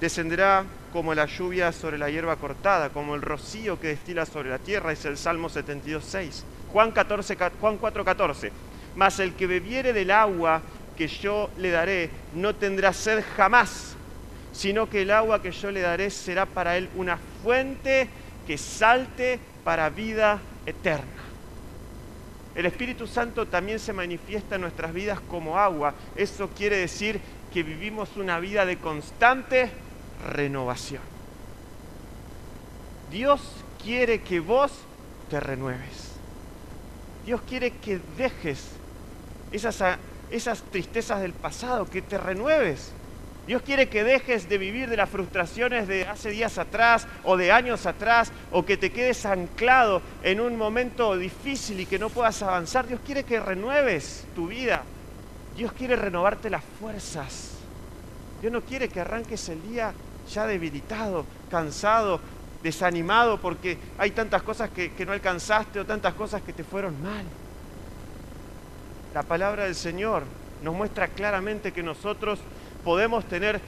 descenderá 0.00 0.64
como 0.94 1.14
la 1.14 1.26
lluvia 1.26 1.72
sobre 1.72 1.98
la 1.98 2.08
hierba 2.08 2.36
cortada, 2.36 2.88
como 2.88 3.14
el 3.14 3.20
rocío 3.20 3.78
que 3.78 3.88
destila 3.88 4.24
sobre 4.24 4.48
la 4.48 4.58
tierra, 4.58 4.88
dice 4.88 5.08
el 5.08 5.18
Salmo 5.18 5.50
72.6. 5.50 6.44
Juan, 6.72 6.92
14, 6.92 7.36
Juan 7.60 7.78
4.14. 7.78 8.50
Mas 8.96 9.18
el 9.18 9.34
que 9.34 9.46
bebiere 9.46 9.92
del 9.92 10.10
agua 10.10 10.62
que 10.96 11.08
yo 11.08 11.50
le 11.58 11.70
daré 11.70 12.08
no 12.34 12.54
tendrá 12.54 12.94
sed 12.94 13.22
jamás 13.36 13.96
sino 14.54 14.88
que 14.88 15.02
el 15.02 15.10
agua 15.10 15.42
que 15.42 15.50
yo 15.50 15.70
le 15.70 15.80
daré 15.80 16.10
será 16.10 16.46
para 16.46 16.76
él 16.76 16.88
una 16.94 17.18
fuente 17.42 18.08
que 18.46 18.56
salte 18.56 19.38
para 19.64 19.90
vida 19.90 20.40
eterna. 20.64 21.04
El 22.54 22.66
Espíritu 22.66 23.08
Santo 23.08 23.46
también 23.46 23.80
se 23.80 23.92
manifiesta 23.92 24.54
en 24.54 24.60
nuestras 24.60 24.94
vidas 24.94 25.18
como 25.28 25.58
agua. 25.58 25.92
Eso 26.14 26.48
quiere 26.56 26.76
decir 26.76 27.20
que 27.52 27.64
vivimos 27.64 28.16
una 28.16 28.38
vida 28.38 28.64
de 28.64 28.76
constante 28.76 29.70
renovación. 30.26 31.02
Dios 33.10 33.40
quiere 33.82 34.22
que 34.22 34.40
vos 34.40 34.72
te 35.30 35.40
renueves. 35.40 36.12
Dios 37.24 37.40
quiere 37.48 37.70
que 37.70 38.00
dejes 38.16 38.66
esas, 39.52 39.98
esas 40.30 40.62
tristezas 40.62 41.20
del 41.20 41.32
pasado, 41.32 41.86
que 41.86 42.02
te 42.02 42.18
renueves 42.18 42.92
Dios 43.46 43.60
quiere 43.60 43.88
que 43.88 44.04
dejes 44.04 44.48
de 44.48 44.56
vivir 44.56 44.88
de 44.88 44.96
las 44.96 45.10
frustraciones 45.10 45.86
de 45.86 46.06
hace 46.06 46.30
días 46.30 46.56
atrás 46.56 47.06
o 47.24 47.36
de 47.36 47.52
años 47.52 47.84
atrás 47.84 48.32
o 48.50 48.64
que 48.64 48.78
te 48.78 48.90
quedes 48.90 49.26
anclado 49.26 50.00
en 50.22 50.40
un 50.40 50.56
momento 50.56 51.16
difícil 51.16 51.80
y 51.80 51.86
que 51.86 51.98
no 51.98 52.08
puedas 52.08 52.40
avanzar. 52.42 52.86
Dios 52.86 53.00
quiere 53.04 53.24
que 53.24 53.40
renueves 53.40 54.24
tu 54.34 54.48
vida. 54.48 54.82
Dios 55.56 55.72
quiere 55.72 55.94
renovarte 55.94 56.48
las 56.48 56.64
fuerzas. 56.80 57.53
Dios 58.44 58.52
no 58.52 58.60
quiere 58.60 58.90
que 58.90 59.00
arranques 59.00 59.48
el 59.48 59.62
día 59.62 59.94
ya 60.30 60.46
debilitado, 60.46 61.24
cansado, 61.50 62.20
desanimado 62.62 63.40
porque 63.40 63.78
hay 63.96 64.10
tantas 64.10 64.42
cosas 64.42 64.68
que, 64.68 64.92
que 64.92 65.06
no 65.06 65.12
alcanzaste 65.12 65.80
o 65.80 65.86
tantas 65.86 66.12
cosas 66.12 66.42
que 66.42 66.52
te 66.52 66.62
fueron 66.62 67.02
mal. 67.02 67.24
La 69.14 69.22
palabra 69.22 69.64
del 69.64 69.74
Señor 69.74 70.24
nos 70.62 70.74
muestra 70.74 71.08
claramente 71.08 71.72
que 71.72 71.82
nosotros 71.82 72.38
podemos 72.84 73.24
tener 73.24 73.62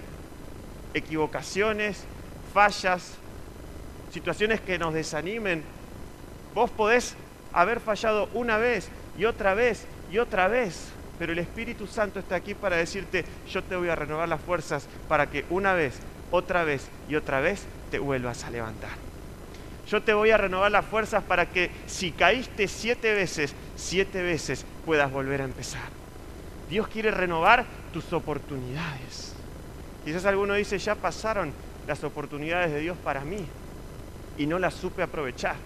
equivocaciones, 0.93 2.05
fallas, 2.53 3.15
situaciones 4.13 4.61
que 4.61 4.79
nos 4.79 4.93
desanimen. 4.93 5.63
Vos 6.55 6.71
podés 6.71 7.15
haber 7.55 7.81
fallado 7.81 8.29
una 8.35 8.59
vez 8.59 8.91
y 9.17 9.25
otra 9.25 9.55
vez 9.55 9.87
y 10.13 10.19
otra 10.19 10.49
vez, 10.49 10.91
pero 11.19 11.33
el 11.33 11.39
Espíritu 11.39 11.87
Santo 11.87 12.19
está 12.19 12.37
aquí 12.37 12.55
para 12.55 12.77
decirte, 12.77 13.25
yo 13.51 13.63
te 13.63 13.77
voy 13.77 13.89
a 13.89 13.95
renovar 13.95 14.29
las 14.29 14.41
fuerzas 14.41 14.87
para 15.09 15.31
que 15.31 15.45
una 15.51 15.75
vez, 15.75 15.99
otra 16.31 16.65
vez 16.65 16.89
y 17.09 17.17
otra 17.17 17.41
vez 17.41 17.65
te 17.91 17.99
vuelvas 17.99 18.45
a 18.45 18.51
levantar. 18.51 19.07
Yo 19.89 20.03
te 20.03 20.13
voy 20.13 20.31
a 20.31 20.37
renovar 20.37 20.73
las 20.73 20.85
fuerzas 20.85 21.23
para 21.23 21.47
que 21.47 21.71
si 21.87 22.11
caíste 22.11 22.67
siete 22.67 23.15
veces, 23.15 23.55
siete 23.77 24.23
veces 24.23 24.65
puedas 24.85 25.11
volver 25.11 25.41
a 25.41 25.45
empezar. 25.45 25.89
Dios 26.69 26.89
quiere 26.89 27.13
renovar 27.13 27.65
tus 27.93 28.13
oportunidades. 28.13 29.35
Quizás 30.05 30.25
alguno 30.25 30.55
dice, 30.55 30.79
ya 30.79 30.97
pasaron 30.97 31.53
las 31.87 32.03
oportunidades 32.03 32.73
de 32.73 32.81
Dios 32.81 32.99
para 32.99 33.21
mí 33.21 33.47
y 34.37 34.47
no 34.47 34.59
las 34.59 34.75
supe 34.75 35.03
aprovechar. 35.03 35.57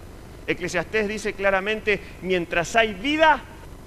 Eclesiastés 0.47 1.07
dice 1.07 1.33
claramente, 1.33 1.99
mientras 2.21 2.75
hay 2.75 2.93
vida, 2.93 3.41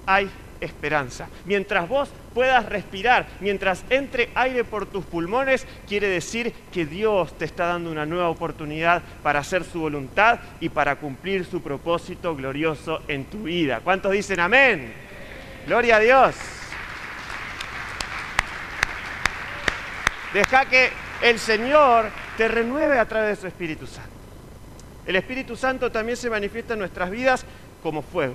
hay 0.07 0.29
esperanza. 0.65 1.29
Mientras 1.45 1.89
vos 1.89 2.11
puedas 2.33 2.67
respirar, 2.67 3.27
mientras 3.41 3.85
entre 3.91 4.31
aire 4.35 4.65
por 4.65 4.87
tus 4.87 5.05
pulmones, 5.05 5.67
quiere 5.87 6.09
decir 6.09 6.53
que 6.73 6.87
Dios 6.87 7.37
te 7.39 7.45
está 7.45 7.67
dando 7.67 7.91
una 7.91 8.07
nueva 8.07 8.29
oportunidad 8.29 9.03
para 9.23 9.41
hacer 9.41 9.65
su 9.65 9.81
voluntad 9.81 10.41
y 10.61 10.69
para 10.69 10.97
cumplir 10.97 11.45
su 11.45 11.63
propósito 11.63 12.35
glorioso 12.35 13.03
en 13.09 13.25
tu 13.25 13.45
vida. 13.45 13.81
¿Cuántos 13.83 14.13
dicen 14.13 14.41
amén? 14.41 14.93
Gloria 15.67 15.97
a 15.97 16.01
Dios. 16.01 16.35
Deja 20.33 20.65
que 20.67 20.91
el 21.23 21.39
Señor 21.39 22.07
te 22.37 22.49
renueve 22.49 22.99
a 22.99 23.07
través 23.07 23.37
de 23.37 23.41
su 23.43 23.47
Espíritu 23.47 23.87
Santo. 23.87 24.11
El 25.07 25.17
Espíritu 25.17 25.57
Santo 25.57 25.93
también 25.93 26.17
se 26.17 26.29
manifiesta 26.29 26.73
en 26.73 26.81
nuestras 26.81 27.11
vidas 27.11 27.45
como 27.83 28.03
fuego. 28.03 28.35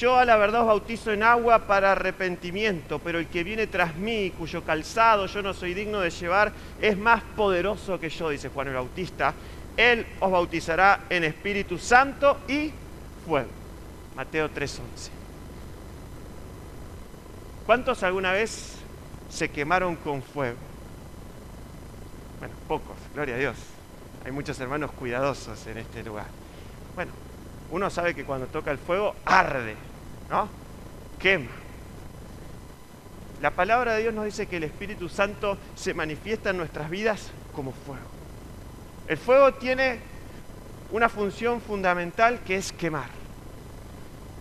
Yo 0.00 0.18
a 0.18 0.24
la 0.24 0.36
verdad 0.36 0.62
os 0.62 0.66
bautizo 0.66 1.12
en 1.12 1.22
agua 1.22 1.66
para 1.66 1.92
arrepentimiento, 1.92 2.98
pero 2.98 3.18
el 3.18 3.28
que 3.28 3.44
viene 3.44 3.68
tras 3.68 3.94
mí, 3.94 4.32
cuyo 4.36 4.64
calzado 4.64 5.26
yo 5.26 5.40
no 5.40 5.54
soy 5.54 5.72
digno 5.72 6.00
de 6.00 6.10
llevar, 6.10 6.52
es 6.80 6.98
más 6.98 7.22
poderoso 7.36 8.00
que 8.00 8.08
yo, 8.08 8.30
dice 8.30 8.48
Juan 8.48 8.68
el 8.68 8.74
Bautista. 8.74 9.34
Él 9.76 10.06
os 10.18 10.30
bautizará 10.30 11.04
en 11.08 11.24
Espíritu 11.24 11.78
Santo 11.78 12.38
y 12.48 12.72
fuego. 13.24 13.48
Mateo 14.16 14.50
3:11. 14.50 15.10
¿Cuántos 17.66 18.02
alguna 18.02 18.32
vez 18.32 18.76
se 19.28 19.48
quemaron 19.48 19.96
con 19.96 20.22
fuego? 20.22 20.58
Bueno, 22.40 22.54
pocos, 22.66 22.96
gloria 23.14 23.36
a 23.36 23.38
Dios. 23.38 23.56
Hay 24.24 24.32
muchos 24.32 24.58
hermanos 24.58 24.90
cuidadosos 24.92 25.66
en 25.66 25.78
este 25.78 26.02
lugar. 26.02 26.26
Bueno, 26.94 27.12
uno 27.74 27.90
sabe 27.90 28.14
que 28.14 28.24
cuando 28.24 28.46
toca 28.46 28.70
el 28.70 28.78
fuego 28.78 29.16
arde, 29.24 29.74
¿no? 30.30 30.48
Quema. 31.18 31.50
La 33.42 33.50
palabra 33.50 33.94
de 33.94 34.02
Dios 34.02 34.14
nos 34.14 34.26
dice 34.26 34.46
que 34.46 34.58
el 34.58 34.62
Espíritu 34.62 35.08
Santo 35.08 35.58
se 35.74 35.92
manifiesta 35.92 36.50
en 36.50 36.58
nuestras 36.58 36.88
vidas 36.88 37.32
como 37.52 37.72
fuego. 37.72 38.06
El 39.08 39.16
fuego 39.18 39.54
tiene 39.54 39.98
una 40.92 41.08
función 41.08 41.60
fundamental 41.60 42.38
que 42.46 42.54
es 42.54 42.72
quemar. 42.72 43.08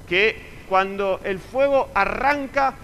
Que 0.08 0.40
cuando 0.70 1.20
el 1.24 1.40
fuego 1.40 1.90
arranca 1.96 2.76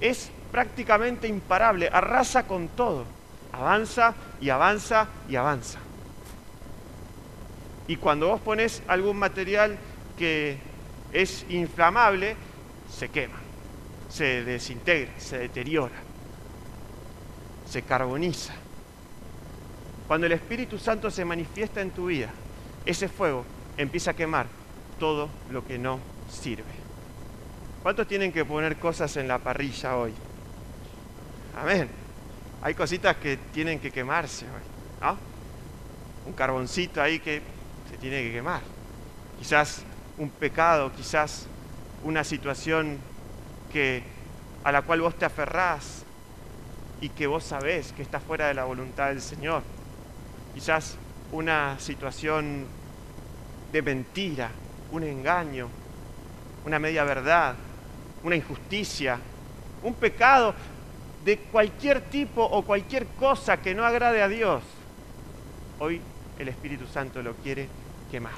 es 0.00 0.32
prácticamente 0.50 1.28
imparable, 1.28 1.88
arrasa 1.92 2.48
con 2.48 2.66
todo, 2.66 3.04
avanza 3.52 4.12
y 4.40 4.50
avanza 4.50 5.06
y 5.28 5.36
avanza. 5.36 5.78
Y 7.88 7.96
cuando 7.96 8.28
vos 8.28 8.40
pones 8.40 8.82
algún 8.86 9.16
material 9.16 9.78
que 10.18 10.58
es 11.12 11.46
inflamable, 11.48 12.36
se 12.92 13.08
quema, 13.08 13.38
se 14.10 14.44
desintegra, 14.44 15.10
se 15.18 15.38
deteriora, 15.38 15.96
se 17.68 17.82
carboniza. 17.82 18.52
Cuando 20.06 20.26
el 20.26 20.32
Espíritu 20.32 20.78
Santo 20.78 21.10
se 21.10 21.24
manifiesta 21.24 21.80
en 21.80 21.90
tu 21.90 22.06
vida, 22.06 22.30
ese 22.84 23.08
fuego 23.08 23.44
empieza 23.78 24.10
a 24.10 24.14
quemar 24.14 24.46
todo 25.00 25.30
lo 25.50 25.66
que 25.66 25.78
no 25.78 25.98
sirve. 26.30 26.64
¿Cuántos 27.82 28.06
tienen 28.06 28.32
que 28.32 28.44
poner 28.44 28.76
cosas 28.76 29.16
en 29.16 29.28
la 29.28 29.38
parrilla 29.38 29.96
hoy? 29.96 30.12
Amén. 31.56 31.88
Hay 32.60 32.74
cositas 32.74 33.16
que 33.16 33.38
tienen 33.52 33.78
que 33.78 33.90
quemarse 33.90 34.44
hoy, 34.44 35.00
¿no? 35.00 35.16
Un 36.26 36.32
carboncito 36.34 37.00
ahí 37.00 37.20
que 37.20 37.40
se 37.90 37.96
tiene 37.96 38.22
que 38.22 38.32
quemar. 38.32 38.60
Quizás 39.38 39.82
un 40.18 40.30
pecado, 40.30 40.92
quizás 40.92 41.46
una 42.04 42.24
situación 42.24 42.98
que, 43.72 44.02
a 44.64 44.72
la 44.72 44.82
cual 44.82 45.00
vos 45.00 45.14
te 45.14 45.24
aferrás 45.24 46.04
y 47.00 47.08
que 47.10 47.26
vos 47.26 47.44
sabés 47.44 47.92
que 47.92 48.02
está 48.02 48.20
fuera 48.20 48.48
de 48.48 48.54
la 48.54 48.64
voluntad 48.64 49.08
del 49.08 49.22
Señor. 49.22 49.62
Quizás 50.54 50.96
una 51.30 51.78
situación 51.78 52.66
de 53.72 53.82
mentira, 53.82 54.50
un 54.90 55.04
engaño, 55.04 55.68
una 56.64 56.78
media 56.78 57.04
verdad, 57.04 57.54
una 58.22 58.36
injusticia, 58.36 59.18
un 59.82 59.94
pecado 59.94 60.54
de 61.24 61.38
cualquier 61.38 62.00
tipo 62.00 62.42
o 62.42 62.62
cualquier 62.62 63.06
cosa 63.06 63.58
que 63.58 63.74
no 63.74 63.84
agrade 63.84 64.22
a 64.22 64.28
Dios. 64.28 64.62
Hoy 65.78 66.00
el 66.38 66.48
Espíritu 66.48 66.86
Santo 66.86 67.22
lo 67.22 67.34
quiere 67.34 67.68
quemar. 68.10 68.32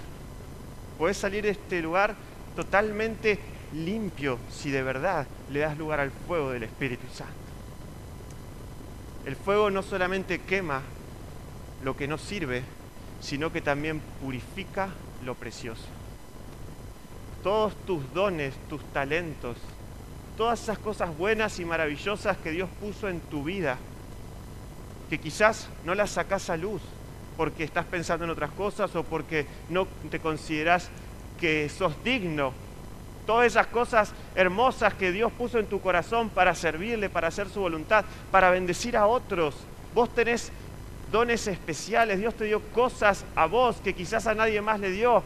Puedes 0.98 1.16
salir 1.16 1.44
de 1.44 1.50
este 1.50 1.80
lugar 1.80 2.14
totalmente 2.56 3.38
limpio 3.72 4.38
si 4.50 4.70
de 4.70 4.82
verdad 4.82 5.26
le 5.50 5.60
das 5.60 5.78
lugar 5.78 6.00
al 6.00 6.10
fuego 6.10 6.50
del 6.50 6.64
Espíritu 6.64 7.06
Santo. 7.12 7.34
El 9.24 9.36
fuego 9.36 9.70
no 9.70 9.82
solamente 9.82 10.40
quema 10.40 10.82
lo 11.84 11.96
que 11.96 12.08
no 12.08 12.18
sirve, 12.18 12.62
sino 13.20 13.52
que 13.52 13.60
también 13.60 14.00
purifica 14.22 14.88
lo 15.24 15.34
precioso. 15.34 15.86
Todos 17.42 17.74
tus 17.86 18.12
dones, 18.12 18.54
tus 18.68 18.82
talentos, 18.92 19.56
todas 20.36 20.62
esas 20.62 20.78
cosas 20.78 21.16
buenas 21.16 21.58
y 21.58 21.64
maravillosas 21.64 22.36
que 22.38 22.50
Dios 22.50 22.68
puso 22.80 23.08
en 23.08 23.20
tu 23.20 23.44
vida, 23.44 23.78
que 25.08 25.18
quizás 25.18 25.68
no 25.84 25.94
las 25.94 26.10
sacas 26.10 26.50
a 26.50 26.56
luz, 26.56 26.82
porque 27.40 27.64
estás 27.64 27.86
pensando 27.86 28.26
en 28.26 28.30
otras 28.32 28.50
cosas 28.50 28.94
o 28.94 29.02
porque 29.02 29.46
no 29.70 29.88
te 30.10 30.20
consideras 30.20 30.90
que 31.40 31.70
sos 31.70 31.94
digno. 32.04 32.52
Todas 33.26 33.46
esas 33.46 33.66
cosas 33.68 34.12
hermosas 34.34 34.92
que 34.92 35.10
Dios 35.10 35.32
puso 35.32 35.58
en 35.58 35.64
tu 35.64 35.80
corazón 35.80 36.28
para 36.28 36.54
servirle, 36.54 37.08
para 37.08 37.28
hacer 37.28 37.48
su 37.48 37.60
voluntad, 37.60 38.04
para 38.30 38.50
bendecir 38.50 38.94
a 38.94 39.06
otros. 39.06 39.54
Vos 39.94 40.14
tenés 40.14 40.52
dones 41.10 41.46
especiales, 41.46 42.18
Dios 42.18 42.34
te 42.34 42.44
dio 42.44 42.60
cosas 42.74 43.24
a 43.34 43.46
vos 43.46 43.76
que 43.82 43.94
quizás 43.94 44.26
a 44.26 44.34
nadie 44.34 44.60
más 44.60 44.78
le 44.78 44.90
dio. 44.90 45.22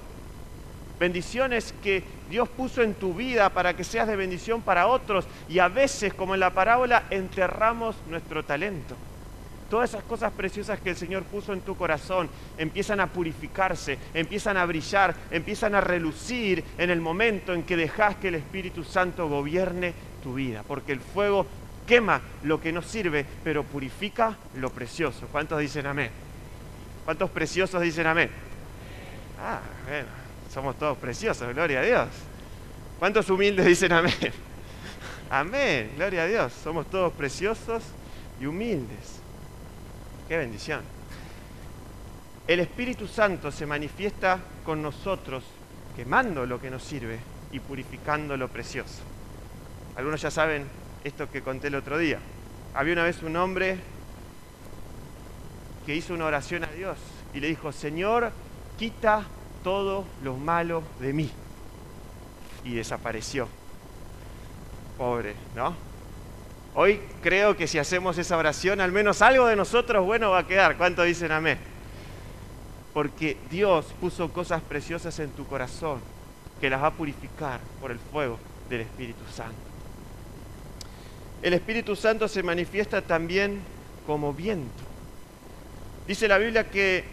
Bendiciones 1.00 1.74
que 1.82 2.04
Dios 2.30 2.48
puso 2.48 2.80
en 2.82 2.94
tu 2.94 3.12
vida 3.12 3.48
para 3.48 3.74
que 3.74 3.82
seas 3.82 4.06
de 4.06 4.14
bendición 4.14 4.62
para 4.62 4.86
otros. 4.86 5.26
Y 5.48 5.58
a 5.58 5.66
veces, 5.66 6.14
como 6.14 6.34
en 6.34 6.38
la 6.38 6.50
parábola, 6.50 7.02
enterramos 7.10 7.96
nuestro 8.08 8.44
talento 8.44 8.94
todas 9.70 9.90
esas 9.90 10.04
cosas 10.04 10.32
preciosas 10.32 10.80
que 10.80 10.90
el 10.90 10.96
Señor 10.96 11.24
puso 11.24 11.52
en 11.52 11.60
tu 11.60 11.76
corazón 11.76 12.28
empiezan 12.58 13.00
a 13.00 13.06
purificarse, 13.06 13.98
empiezan 14.12 14.56
a 14.56 14.66
brillar, 14.66 15.14
empiezan 15.30 15.74
a 15.74 15.80
relucir 15.80 16.64
en 16.78 16.90
el 16.90 17.00
momento 17.00 17.52
en 17.52 17.62
que 17.62 17.76
dejas 17.76 18.16
que 18.16 18.28
el 18.28 18.36
Espíritu 18.36 18.84
Santo 18.84 19.28
gobierne 19.28 19.92
tu 20.22 20.34
vida, 20.34 20.62
porque 20.66 20.92
el 20.92 21.00
fuego 21.00 21.46
quema 21.86 22.20
lo 22.42 22.60
que 22.60 22.72
no 22.72 22.82
sirve, 22.82 23.26
pero 23.42 23.62
purifica 23.62 24.36
lo 24.56 24.70
precioso. 24.70 25.26
¿Cuántos 25.30 25.58
dicen 25.60 25.86
amén? 25.86 26.10
¿Cuántos 27.04 27.30
preciosos 27.30 27.82
dicen 27.82 28.06
amén? 28.06 28.30
Ah, 29.40 29.60
bueno, 29.86 30.08
somos 30.52 30.78
todos 30.78 30.96
preciosos, 30.98 31.52
gloria 31.52 31.80
a 31.80 31.82
Dios. 31.82 32.08
¿Cuántos 32.98 33.28
humildes 33.28 33.66
dicen 33.66 33.92
amén? 33.92 34.14
Amén, 35.30 35.90
gloria 35.96 36.22
a 36.22 36.26
Dios. 36.26 36.52
Somos 36.62 36.86
todos 36.86 37.12
preciosos 37.12 37.82
y 38.40 38.46
humildes. 38.46 39.23
Qué 40.28 40.36
bendición. 40.36 40.80
El 42.46 42.60
Espíritu 42.60 43.06
Santo 43.06 43.50
se 43.50 43.66
manifiesta 43.66 44.38
con 44.64 44.82
nosotros, 44.82 45.44
quemando 45.96 46.46
lo 46.46 46.60
que 46.60 46.70
nos 46.70 46.82
sirve 46.82 47.18
y 47.52 47.60
purificando 47.60 48.36
lo 48.36 48.48
precioso. 48.48 49.02
Algunos 49.96 50.20
ya 50.20 50.30
saben 50.30 50.66
esto 51.04 51.30
que 51.30 51.42
conté 51.42 51.68
el 51.68 51.74
otro 51.76 51.98
día. 51.98 52.18
Había 52.74 52.94
una 52.94 53.04
vez 53.04 53.22
un 53.22 53.36
hombre 53.36 53.78
que 55.86 55.94
hizo 55.94 56.14
una 56.14 56.26
oración 56.26 56.64
a 56.64 56.68
Dios 56.68 56.98
y 57.32 57.40
le 57.40 57.48
dijo, 57.48 57.70
Señor, 57.72 58.32
quita 58.78 59.24
todo 59.62 60.04
lo 60.22 60.36
malo 60.36 60.82
de 61.00 61.12
mí. 61.12 61.30
Y 62.64 62.74
desapareció. 62.74 63.46
pobre, 64.96 65.34
¿no? 65.54 65.74
Hoy 66.76 67.00
creo 67.22 67.56
que 67.56 67.68
si 67.68 67.78
hacemos 67.78 68.18
esa 68.18 68.36
oración, 68.36 68.80
al 68.80 68.90
menos 68.90 69.22
algo 69.22 69.46
de 69.46 69.54
nosotros 69.54 70.04
bueno 70.04 70.30
va 70.30 70.40
a 70.40 70.46
quedar. 70.46 70.76
¿Cuánto 70.76 71.04
dicen 71.04 71.30
amén? 71.30 71.56
Porque 72.92 73.36
Dios 73.48 73.86
puso 74.00 74.32
cosas 74.32 74.60
preciosas 74.60 75.18
en 75.20 75.30
tu 75.30 75.46
corazón 75.46 76.00
que 76.60 76.68
las 76.68 76.82
va 76.82 76.88
a 76.88 76.92
purificar 76.92 77.60
por 77.80 77.92
el 77.92 77.98
fuego 77.98 78.40
del 78.68 78.80
Espíritu 78.80 79.22
Santo. 79.32 79.54
El 81.42 81.54
Espíritu 81.54 81.94
Santo 81.94 82.26
se 82.26 82.42
manifiesta 82.42 83.02
también 83.02 83.60
como 84.04 84.32
viento. 84.32 84.82
Dice 86.08 86.26
la 86.26 86.38
Biblia 86.38 86.68
que 86.68 87.04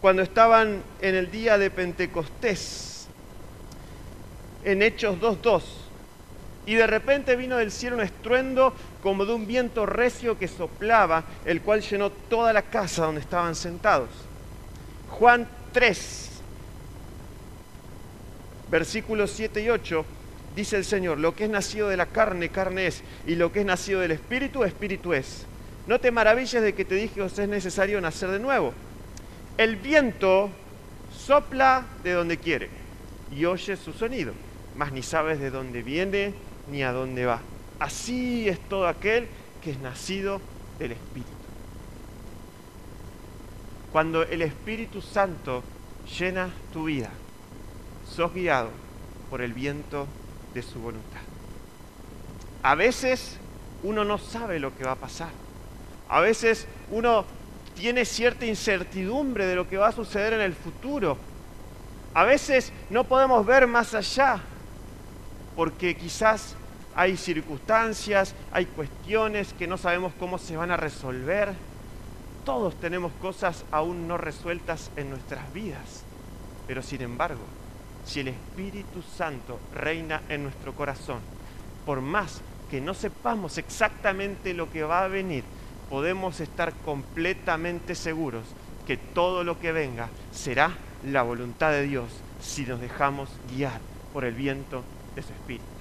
cuando 0.00 0.20
estaban 0.20 0.82
en 1.00 1.14
el 1.14 1.30
día 1.30 1.56
de 1.56 1.70
Pentecostés, 1.70 3.08
en 4.64 4.82
Hechos 4.82 5.18
2.2, 5.18 5.62
y 6.68 6.74
de 6.74 6.86
repente 6.86 7.34
vino 7.34 7.56
del 7.56 7.72
cielo 7.72 7.96
un 7.96 8.02
estruendo 8.02 8.74
como 9.02 9.24
de 9.24 9.32
un 9.32 9.46
viento 9.46 9.86
recio 9.86 10.38
que 10.38 10.48
soplaba, 10.48 11.24
el 11.46 11.62
cual 11.62 11.80
llenó 11.80 12.10
toda 12.10 12.52
la 12.52 12.60
casa 12.60 13.06
donde 13.06 13.22
estaban 13.22 13.54
sentados. 13.54 14.10
Juan 15.08 15.48
3, 15.72 16.28
versículos 18.70 19.30
7 19.30 19.62
y 19.62 19.70
8, 19.70 20.04
dice 20.54 20.76
el 20.76 20.84
Señor, 20.84 21.16
lo 21.16 21.34
que 21.34 21.44
es 21.44 21.50
nacido 21.50 21.88
de 21.88 21.96
la 21.96 22.04
carne, 22.04 22.50
carne 22.50 22.88
es, 22.88 23.02
y 23.26 23.36
lo 23.36 23.50
que 23.50 23.60
es 23.60 23.66
nacido 23.66 24.00
del 24.00 24.10
Espíritu, 24.10 24.62
Espíritu 24.62 25.14
es. 25.14 25.46
No 25.86 25.98
te 25.98 26.10
maravilles 26.10 26.60
de 26.60 26.74
que 26.74 26.84
te 26.84 26.96
dije, 26.96 27.22
os 27.22 27.38
es 27.38 27.48
necesario 27.48 27.98
nacer 28.02 28.28
de 28.28 28.40
nuevo. 28.40 28.74
El 29.56 29.76
viento 29.76 30.50
sopla 31.16 31.86
de 32.04 32.12
donde 32.12 32.36
quiere 32.36 32.68
y 33.34 33.46
oye 33.46 33.74
su 33.78 33.94
sonido, 33.94 34.34
mas 34.76 34.92
ni 34.92 35.02
sabes 35.02 35.40
de 35.40 35.48
dónde 35.48 35.82
viene 35.82 36.34
ni 36.70 36.82
a 36.82 36.92
dónde 36.92 37.26
va. 37.26 37.40
Así 37.78 38.48
es 38.48 38.58
todo 38.68 38.86
aquel 38.88 39.28
que 39.62 39.70
es 39.70 39.78
nacido 39.78 40.40
del 40.78 40.92
Espíritu. 40.92 41.30
Cuando 43.92 44.22
el 44.22 44.42
Espíritu 44.42 45.00
Santo 45.00 45.62
llena 46.18 46.50
tu 46.72 46.84
vida, 46.84 47.10
sos 48.08 48.32
guiado 48.32 48.70
por 49.30 49.40
el 49.40 49.52
viento 49.52 50.06
de 50.54 50.62
su 50.62 50.80
voluntad. 50.80 51.20
A 52.62 52.74
veces 52.74 53.36
uno 53.82 54.04
no 54.04 54.18
sabe 54.18 54.58
lo 54.58 54.76
que 54.76 54.84
va 54.84 54.92
a 54.92 54.96
pasar. 54.96 55.30
A 56.08 56.20
veces 56.20 56.66
uno 56.90 57.24
tiene 57.74 58.04
cierta 58.04 58.44
incertidumbre 58.44 59.46
de 59.46 59.54
lo 59.54 59.68
que 59.68 59.76
va 59.76 59.88
a 59.88 59.92
suceder 59.92 60.32
en 60.32 60.40
el 60.40 60.54
futuro. 60.54 61.16
A 62.14 62.24
veces 62.24 62.72
no 62.90 63.04
podemos 63.04 63.46
ver 63.46 63.66
más 63.66 63.94
allá 63.94 64.40
porque 65.54 65.96
quizás 65.96 66.56
hay 66.98 67.16
circunstancias, 67.16 68.34
hay 68.50 68.66
cuestiones 68.66 69.52
que 69.52 69.68
no 69.68 69.76
sabemos 69.78 70.12
cómo 70.18 70.36
se 70.36 70.56
van 70.56 70.72
a 70.72 70.76
resolver. 70.76 71.54
Todos 72.44 72.74
tenemos 72.80 73.12
cosas 73.22 73.64
aún 73.70 74.08
no 74.08 74.18
resueltas 74.18 74.90
en 74.96 75.10
nuestras 75.10 75.52
vidas. 75.54 76.02
Pero 76.66 76.82
sin 76.82 77.02
embargo, 77.02 77.42
si 78.04 78.18
el 78.18 78.28
Espíritu 78.28 79.00
Santo 79.16 79.60
reina 79.72 80.22
en 80.28 80.42
nuestro 80.42 80.72
corazón, 80.74 81.20
por 81.86 82.00
más 82.00 82.40
que 82.68 82.80
no 82.80 82.94
sepamos 82.94 83.58
exactamente 83.58 84.52
lo 84.52 84.68
que 84.68 84.82
va 84.82 85.04
a 85.04 85.08
venir, 85.08 85.44
podemos 85.88 86.40
estar 86.40 86.72
completamente 86.84 87.94
seguros 87.94 88.42
que 88.88 88.96
todo 88.96 89.44
lo 89.44 89.60
que 89.60 89.70
venga 89.70 90.08
será 90.32 90.72
la 91.04 91.22
voluntad 91.22 91.70
de 91.70 91.84
Dios 91.84 92.10
si 92.42 92.66
nos 92.66 92.80
dejamos 92.80 93.28
guiar 93.54 93.80
por 94.12 94.24
el 94.24 94.34
viento 94.34 94.82
de 95.14 95.22
su 95.22 95.32
Espíritu. 95.32 95.77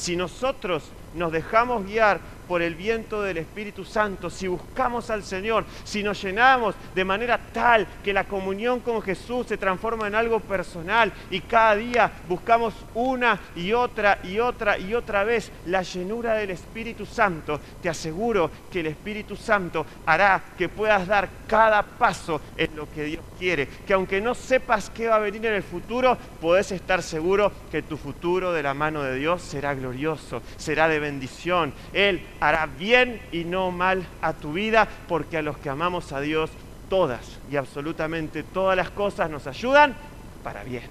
Si 0.00 0.16
nosotros 0.16 0.94
nos 1.12 1.30
dejamos 1.30 1.84
guiar 1.84 2.22
por 2.50 2.62
el 2.62 2.74
viento 2.74 3.22
del 3.22 3.36
Espíritu 3.36 3.84
Santo, 3.84 4.28
si 4.28 4.48
buscamos 4.48 5.08
al 5.08 5.22
Señor, 5.22 5.64
si 5.84 6.02
nos 6.02 6.20
llenamos 6.20 6.74
de 6.96 7.04
manera 7.04 7.38
tal 7.38 7.86
que 8.02 8.12
la 8.12 8.24
comunión 8.24 8.80
con 8.80 9.00
Jesús 9.02 9.46
se 9.46 9.56
transforma 9.56 10.08
en 10.08 10.16
algo 10.16 10.40
personal 10.40 11.12
y 11.30 11.42
cada 11.42 11.76
día 11.76 12.10
buscamos 12.28 12.74
una 12.94 13.38
y 13.54 13.72
otra 13.72 14.18
y 14.24 14.40
otra 14.40 14.76
y 14.80 14.94
otra 14.94 15.22
vez 15.22 15.52
la 15.66 15.82
llenura 15.82 16.34
del 16.34 16.50
Espíritu 16.50 17.06
Santo, 17.06 17.60
te 17.80 17.88
aseguro 17.88 18.50
que 18.68 18.80
el 18.80 18.88
Espíritu 18.88 19.36
Santo 19.36 19.86
hará 20.04 20.42
que 20.58 20.68
puedas 20.68 21.06
dar 21.06 21.28
cada 21.46 21.84
paso 21.84 22.40
en 22.56 22.74
lo 22.74 22.90
que 22.90 23.04
Dios 23.04 23.24
quiere, 23.38 23.68
que 23.86 23.92
aunque 23.92 24.20
no 24.20 24.34
sepas 24.34 24.90
qué 24.90 25.06
va 25.06 25.16
a 25.16 25.20
venir 25.20 25.46
en 25.46 25.54
el 25.54 25.62
futuro, 25.62 26.18
puedes 26.40 26.72
estar 26.72 27.00
seguro 27.04 27.52
que 27.70 27.82
tu 27.82 27.96
futuro 27.96 28.52
de 28.52 28.64
la 28.64 28.74
mano 28.74 29.04
de 29.04 29.14
Dios 29.14 29.40
será 29.40 29.72
glorioso, 29.74 30.42
será 30.56 30.88
de 30.88 30.98
bendición. 30.98 31.72
Él 31.92 32.20
hará 32.40 32.66
bien 32.66 33.20
y 33.30 33.44
no 33.44 33.70
mal 33.70 34.06
a 34.22 34.32
tu 34.32 34.54
vida, 34.54 34.88
porque 35.08 35.36
a 35.36 35.42
los 35.42 35.58
que 35.58 35.68
amamos 35.68 36.12
a 36.12 36.20
Dios, 36.20 36.50
todas 36.88 37.38
y 37.50 37.56
absolutamente 37.56 38.42
todas 38.42 38.76
las 38.76 38.90
cosas 38.90 39.30
nos 39.30 39.46
ayudan 39.46 39.94
para 40.42 40.64
bien. 40.64 40.84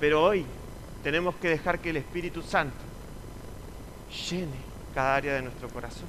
Pero 0.00 0.24
hoy 0.24 0.44
tenemos 1.04 1.34
que 1.36 1.48
dejar 1.48 1.78
que 1.78 1.90
el 1.90 1.98
Espíritu 1.98 2.42
Santo 2.42 2.76
llene 4.30 4.56
cada 4.94 5.14
área 5.14 5.34
de 5.34 5.42
nuestro 5.42 5.68
corazón, 5.68 6.08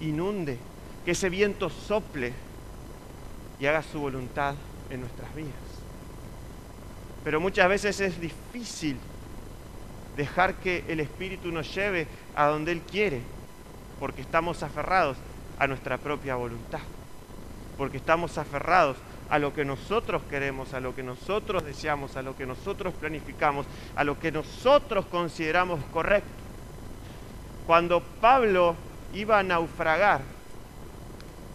inunde, 0.00 0.58
que 1.04 1.12
ese 1.12 1.30
viento 1.30 1.70
sople 1.70 2.32
y 3.60 3.66
haga 3.66 3.82
su 3.82 4.00
voluntad 4.00 4.54
en 4.90 5.00
nuestras 5.00 5.34
vidas. 5.34 5.52
Pero 7.24 7.40
muchas 7.40 7.68
veces 7.68 8.00
es 8.00 8.20
difícil 8.20 8.96
dejar 10.18 10.54
que 10.54 10.84
el 10.88 10.98
Espíritu 10.98 11.52
nos 11.52 11.72
lleve 11.72 12.08
a 12.34 12.46
donde 12.46 12.72
Él 12.72 12.82
quiere, 12.82 13.22
porque 14.00 14.20
estamos 14.20 14.64
aferrados 14.64 15.16
a 15.60 15.68
nuestra 15.68 15.96
propia 15.96 16.34
voluntad, 16.34 16.80
porque 17.78 17.98
estamos 17.98 18.36
aferrados 18.36 18.96
a 19.30 19.38
lo 19.38 19.54
que 19.54 19.64
nosotros 19.64 20.20
queremos, 20.28 20.74
a 20.74 20.80
lo 20.80 20.92
que 20.92 21.04
nosotros 21.04 21.64
deseamos, 21.64 22.16
a 22.16 22.22
lo 22.22 22.36
que 22.36 22.46
nosotros 22.46 22.94
planificamos, 22.94 23.64
a 23.94 24.02
lo 24.02 24.18
que 24.18 24.32
nosotros 24.32 25.06
consideramos 25.06 25.78
correcto. 25.92 26.28
Cuando 27.64 28.02
Pablo 28.20 28.74
iba 29.14 29.38
a 29.38 29.44
naufragar, 29.44 30.22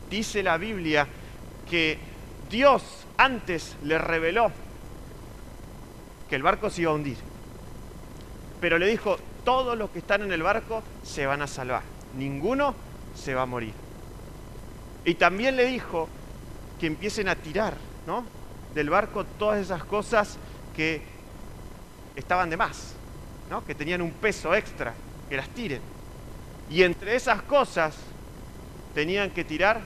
dice 0.09 0.41
la 0.41 0.57
Biblia 0.57 1.05
que 1.69 1.97
Dios 2.49 2.81
antes 3.17 3.75
le 3.83 3.97
reveló 3.97 4.51
que 6.29 6.37
el 6.37 6.43
barco 6.43 6.69
se 6.69 6.83
iba 6.83 6.91
a 6.91 6.95
hundir 6.95 7.32
pero 8.63 8.79
le 8.79 8.87
dijo, 8.87 9.17
todos 9.43 9.77
los 9.77 9.89
que 9.89 9.99
están 9.99 10.21
en 10.21 10.31
el 10.31 10.41
barco 10.41 10.83
se 11.03 11.25
van 11.25 11.41
a 11.41 11.47
salvar, 11.47 11.81
ninguno 12.17 12.73
se 13.13 13.35
va 13.35 13.41
a 13.41 13.45
morir. 13.45 13.73
Y 15.03 15.15
también 15.15 15.57
le 15.57 15.65
dijo 15.65 16.07
que 16.79 16.87
empiecen 16.87 17.27
a 17.27 17.35
tirar 17.35 17.73
¿no? 18.07 18.23
del 18.73 18.89
barco 18.89 19.25
todas 19.25 19.59
esas 19.59 19.83
cosas 19.83 20.37
que 20.77 21.01
estaban 22.15 22.49
de 22.49 22.55
más, 22.55 22.93
¿no? 23.49 23.65
que 23.65 23.75
tenían 23.75 24.01
un 24.01 24.11
peso 24.11 24.55
extra, 24.55 24.93
que 25.27 25.35
las 25.35 25.49
tiren. 25.49 25.81
Y 26.69 26.83
entre 26.83 27.17
esas 27.17 27.41
cosas 27.41 27.97
tenían 28.95 29.31
que 29.31 29.43
tirar 29.43 29.81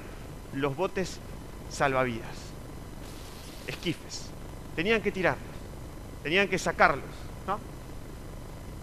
los 0.53 0.75
botes 0.75 1.17
salvavidas, 1.71 2.29
esquifes. 3.65 4.29
Tenían 4.75 5.01
que 5.01 5.11
tirarlos, 5.11 5.55
tenían 6.21 6.47
que 6.47 6.59
sacarlos. 6.59 7.26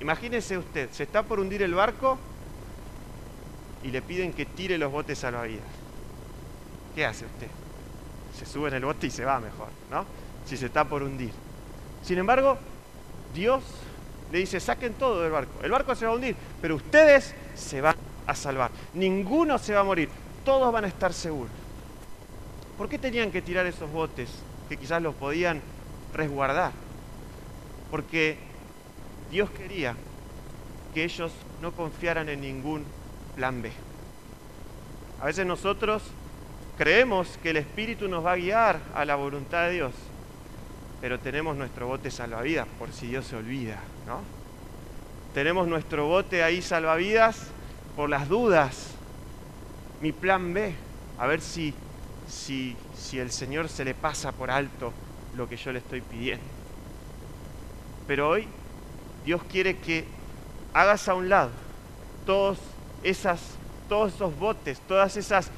Imagínese 0.00 0.58
usted, 0.58 0.90
se 0.90 1.04
está 1.04 1.22
por 1.22 1.40
hundir 1.40 1.62
el 1.62 1.74
barco 1.74 2.18
y 3.82 3.88
le 3.88 4.02
piden 4.02 4.32
que 4.32 4.46
tire 4.46 4.78
los 4.78 4.90
botes 4.90 5.18
salvavidas. 5.18 5.64
¿Qué 6.94 7.04
hace 7.04 7.26
usted? 7.26 7.48
Se 8.36 8.46
sube 8.46 8.68
en 8.68 8.74
el 8.74 8.84
bote 8.84 9.06
y 9.06 9.10
se 9.10 9.24
va 9.24 9.38
mejor, 9.40 9.68
¿no? 9.90 10.04
Si 10.46 10.56
se 10.56 10.66
está 10.66 10.84
por 10.84 11.02
hundir. 11.02 11.32
Sin 12.02 12.18
embargo, 12.18 12.58
Dios 13.34 13.62
le 14.32 14.38
dice, 14.38 14.60
saquen 14.60 14.94
todo 14.94 15.22
del 15.22 15.30
barco. 15.30 15.62
El 15.62 15.70
barco 15.70 15.94
se 15.94 16.06
va 16.06 16.12
a 16.12 16.14
hundir, 16.14 16.34
pero 16.60 16.76
ustedes 16.76 17.34
se 17.54 17.80
van 17.80 17.96
a 18.26 18.34
salvar. 18.34 18.70
Ninguno 18.94 19.58
se 19.58 19.74
va 19.74 19.80
a 19.80 19.84
morir. 19.84 20.08
Todos 20.44 20.72
van 20.72 20.84
a 20.84 20.88
estar 20.88 21.12
seguros. 21.12 21.52
¿Por 22.76 22.88
qué 22.88 22.98
tenían 22.98 23.30
que 23.30 23.42
tirar 23.42 23.66
esos 23.66 23.90
botes 23.90 24.28
que 24.68 24.76
quizás 24.76 25.00
los 25.00 25.14
podían 25.14 25.60
resguardar? 26.12 26.72
Porque 27.90 28.38
Dios 29.30 29.50
quería 29.50 29.94
que 30.92 31.04
ellos 31.04 31.32
no 31.60 31.72
confiaran 31.72 32.28
en 32.28 32.40
ningún 32.40 32.84
plan 33.34 33.60
B. 33.62 33.72
A 35.20 35.26
veces 35.26 35.46
nosotros 35.46 36.02
creemos 36.78 37.38
que 37.42 37.50
el 37.50 37.56
Espíritu 37.56 38.08
nos 38.08 38.24
va 38.24 38.32
a 38.32 38.36
guiar 38.36 38.80
a 38.94 39.04
la 39.04 39.16
voluntad 39.16 39.66
de 39.66 39.72
Dios, 39.72 39.92
pero 41.00 41.18
tenemos 41.18 41.56
nuestro 41.56 41.86
bote 41.88 42.10
salvavidas 42.10 42.66
por 42.78 42.92
si 42.92 43.08
Dios 43.08 43.26
se 43.26 43.36
olvida, 43.36 43.80
¿no? 44.06 44.20
Tenemos 45.34 45.66
nuestro 45.66 46.06
bote 46.06 46.44
ahí 46.44 46.62
salvavidas 46.62 47.48
por 47.96 48.08
las 48.08 48.28
dudas. 48.28 48.90
Mi 50.00 50.12
plan 50.12 50.54
B, 50.54 50.74
a 51.18 51.26
ver 51.26 51.40
si, 51.40 51.74
si, 52.28 52.76
si 52.96 53.18
el 53.18 53.32
Señor 53.32 53.68
se 53.68 53.84
le 53.84 53.94
pasa 53.94 54.30
por 54.32 54.50
alto 54.50 54.92
lo 55.36 55.48
que 55.48 55.56
yo 55.56 55.72
le 55.72 55.80
estoy 55.80 56.02
pidiendo. 56.02 56.44
Pero 58.06 58.28
hoy 58.28 58.46
Dios 59.24 59.42
quiere 59.50 59.76
que 59.78 60.04
hagas 60.72 61.08
a 61.08 61.14
un 61.14 61.28
lado 61.28 61.50
todos, 62.26 62.58
esas, 63.02 63.40
todos 63.88 64.14
esos 64.14 64.38
botes, 64.38 64.80
todas 64.80 65.16
esas, 65.16 65.50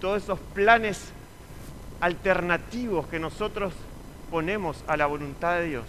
todos 0.00 0.22
esos 0.22 0.38
planes 0.54 1.10
alternativos 2.00 3.06
que 3.06 3.18
nosotros 3.18 3.72
ponemos 4.30 4.82
a 4.86 4.96
la 4.96 5.06
voluntad 5.06 5.56
de 5.56 5.68
Dios, 5.68 5.86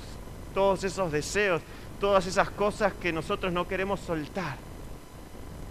todos 0.53 0.83
esos 0.83 1.11
deseos, 1.11 1.61
todas 1.99 2.25
esas 2.27 2.49
cosas 2.49 2.93
que 2.93 3.11
nosotros 3.11 3.51
no 3.51 3.67
queremos 3.67 3.99
soltar. 3.99 4.57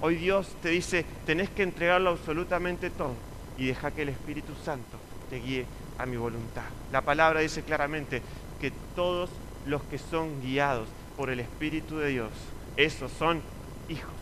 Hoy 0.00 0.16
Dios 0.16 0.48
te 0.62 0.70
dice, 0.70 1.06
tenés 1.24 1.48
que 1.50 1.62
entregarlo 1.62 2.10
absolutamente 2.10 2.90
todo 2.90 3.14
y 3.56 3.66
deja 3.66 3.90
que 3.90 4.02
el 4.02 4.10
Espíritu 4.10 4.52
Santo 4.64 4.98
te 5.30 5.36
guíe 5.40 5.66
a 5.98 6.06
mi 6.06 6.16
voluntad. 6.16 6.64
La 6.92 7.00
palabra 7.00 7.40
dice 7.40 7.62
claramente 7.62 8.22
que 8.60 8.72
todos 8.94 9.30
los 9.66 9.82
que 9.82 9.98
son 9.98 10.40
guiados 10.40 10.88
por 11.16 11.30
el 11.30 11.40
Espíritu 11.40 11.98
de 11.98 12.08
Dios, 12.08 12.30
esos 12.76 13.10
son 13.12 13.42
hijos 13.88 14.14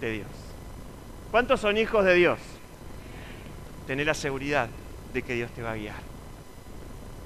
de 0.00 0.12
Dios. 0.12 0.28
¿Cuántos 1.30 1.60
son 1.60 1.76
hijos 1.76 2.04
de 2.04 2.14
Dios? 2.14 2.38
Tener 3.86 4.06
la 4.06 4.14
seguridad 4.14 4.68
de 5.12 5.22
que 5.22 5.34
Dios 5.34 5.50
te 5.52 5.62
va 5.62 5.72
a 5.72 5.76
guiar. 5.76 6.00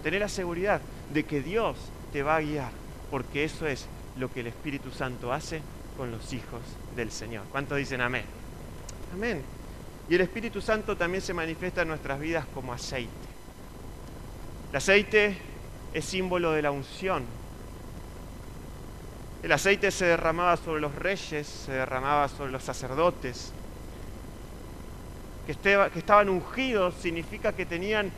Tener 0.02 0.20
la 0.20 0.28
seguridad 0.28 0.80
de 1.12 1.24
que 1.24 1.42
Dios 1.42 1.76
te 2.12 2.22
va 2.22 2.36
a 2.36 2.40
guiar, 2.40 2.70
porque 3.10 3.44
eso 3.44 3.66
es 3.66 3.86
lo 4.16 4.32
que 4.32 4.40
el 4.40 4.46
Espíritu 4.48 4.90
Santo 4.90 5.32
hace 5.32 5.60
con 5.96 6.10
los 6.10 6.32
hijos 6.32 6.60
del 6.96 7.10
Señor. 7.10 7.44
¿Cuántos 7.50 7.78
dicen 7.78 8.00
amén? 8.00 8.24
Amén. 9.12 9.42
Y 10.08 10.14
el 10.14 10.20
Espíritu 10.22 10.60
Santo 10.60 10.96
también 10.96 11.22
se 11.22 11.34
manifiesta 11.34 11.82
en 11.82 11.88
nuestras 11.88 12.18
vidas 12.20 12.46
como 12.54 12.72
aceite. 12.72 13.10
El 14.70 14.76
aceite 14.76 15.36
es 15.92 16.04
símbolo 16.04 16.52
de 16.52 16.62
la 16.62 16.70
unción. 16.70 17.24
El 19.42 19.52
aceite 19.52 19.90
se 19.90 20.04
derramaba 20.04 20.56
sobre 20.56 20.80
los 20.80 20.94
reyes, 20.96 21.46
se 21.46 21.72
derramaba 21.72 22.28
sobre 22.28 22.50
los 22.50 22.64
sacerdotes. 22.64 23.52
Que, 25.46 25.52
estaban 25.94 26.28
ungidos 26.28 26.94
significa 27.00 27.52
que 27.52 27.64
tenían 27.64 28.10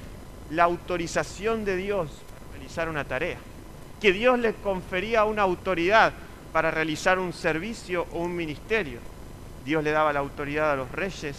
la 0.50 0.64
autorización 0.64 1.64
de 1.64 1.76
Dios 1.76 2.10
para 2.10 2.52
realizar 2.52 2.88
una 2.88 3.04
tarea. 3.04 3.36
Que 4.00 4.12
Dios 4.12 4.38
les 4.38 4.54
confería 4.56 5.24
una 5.24 5.42
autoridad 5.42 6.12
para 6.52 6.70
realizar 6.70 7.18
un 7.18 7.34
servicio 7.34 8.06
o 8.12 8.20
un 8.20 8.34
ministerio. 8.34 8.98
Dios 9.64 9.84
le 9.84 9.90
daba 9.90 10.14
la 10.14 10.20
autoridad 10.20 10.72
a 10.72 10.76
los 10.76 10.90
reyes, 10.90 11.36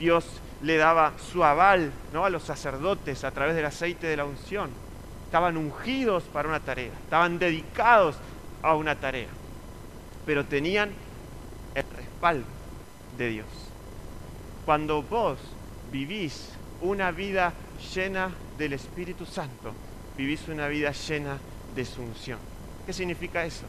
Dios 0.00 0.26
le 0.62 0.76
daba 0.76 1.12
su 1.32 1.44
aval 1.44 1.92
¿no? 2.12 2.24
a 2.24 2.30
los 2.30 2.42
sacerdotes 2.42 3.22
a 3.22 3.30
través 3.30 3.54
del 3.54 3.66
aceite 3.66 4.08
de 4.08 4.16
la 4.16 4.24
unción. 4.24 4.70
Estaban 5.26 5.56
ungidos 5.56 6.24
para 6.24 6.48
una 6.48 6.60
tarea, 6.60 6.92
estaban 7.04 7.38
dedicados 7.38 8.16
a 8.66 8.74
una 8.74 8.94
tarea, 8.96 9.28
pero 10.24 10.44
tenían 10.44 10.90
el 11.74 11.84
respaldo 11.96 12.46
de 13.16 13.28
Dios. 13.28 13.46
Cuando 14.64 15.02
vos 15.02 15.38
vivís 15.92 16.50
una 16.80 17.10
vida 17.10 17.52
llena 17.94 18.30
del 18.58 18.72
Espíritu 18.72 19.24
Santo, 19.24 19.72
vivís 20.16 20.48
una 20.48 20.68
vida 20.68 20.90
llena 20.92 21.38
de 21.74 21.84
su 21.84 22.02
unción. 22.02 22.38
¿Qué 22.84 22.92
significa 22.92 23.44
eso? 23.44 23.66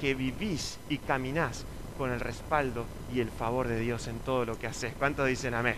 que 0.00 0.14
vivís 0.14 0.78
y 0.88 0.98
caminás 0.98 1.64
con 1.96 2.10
el 2.10 2.20
respaldo 2.20 2.84
y 3.14 3.20
el 3.20 3.30
favor 3.30 3.68
de 3.68 3.78
Dios 3.78 4.06
en 4.08 4.18
todo 4.18 4.44
lo 4.44 4.58
que 4.58 4.66
haces. 4.66 4.92
¿Cuántos 4.98 5.26
dicen 5.26 5.54
amén? 5.54 5.76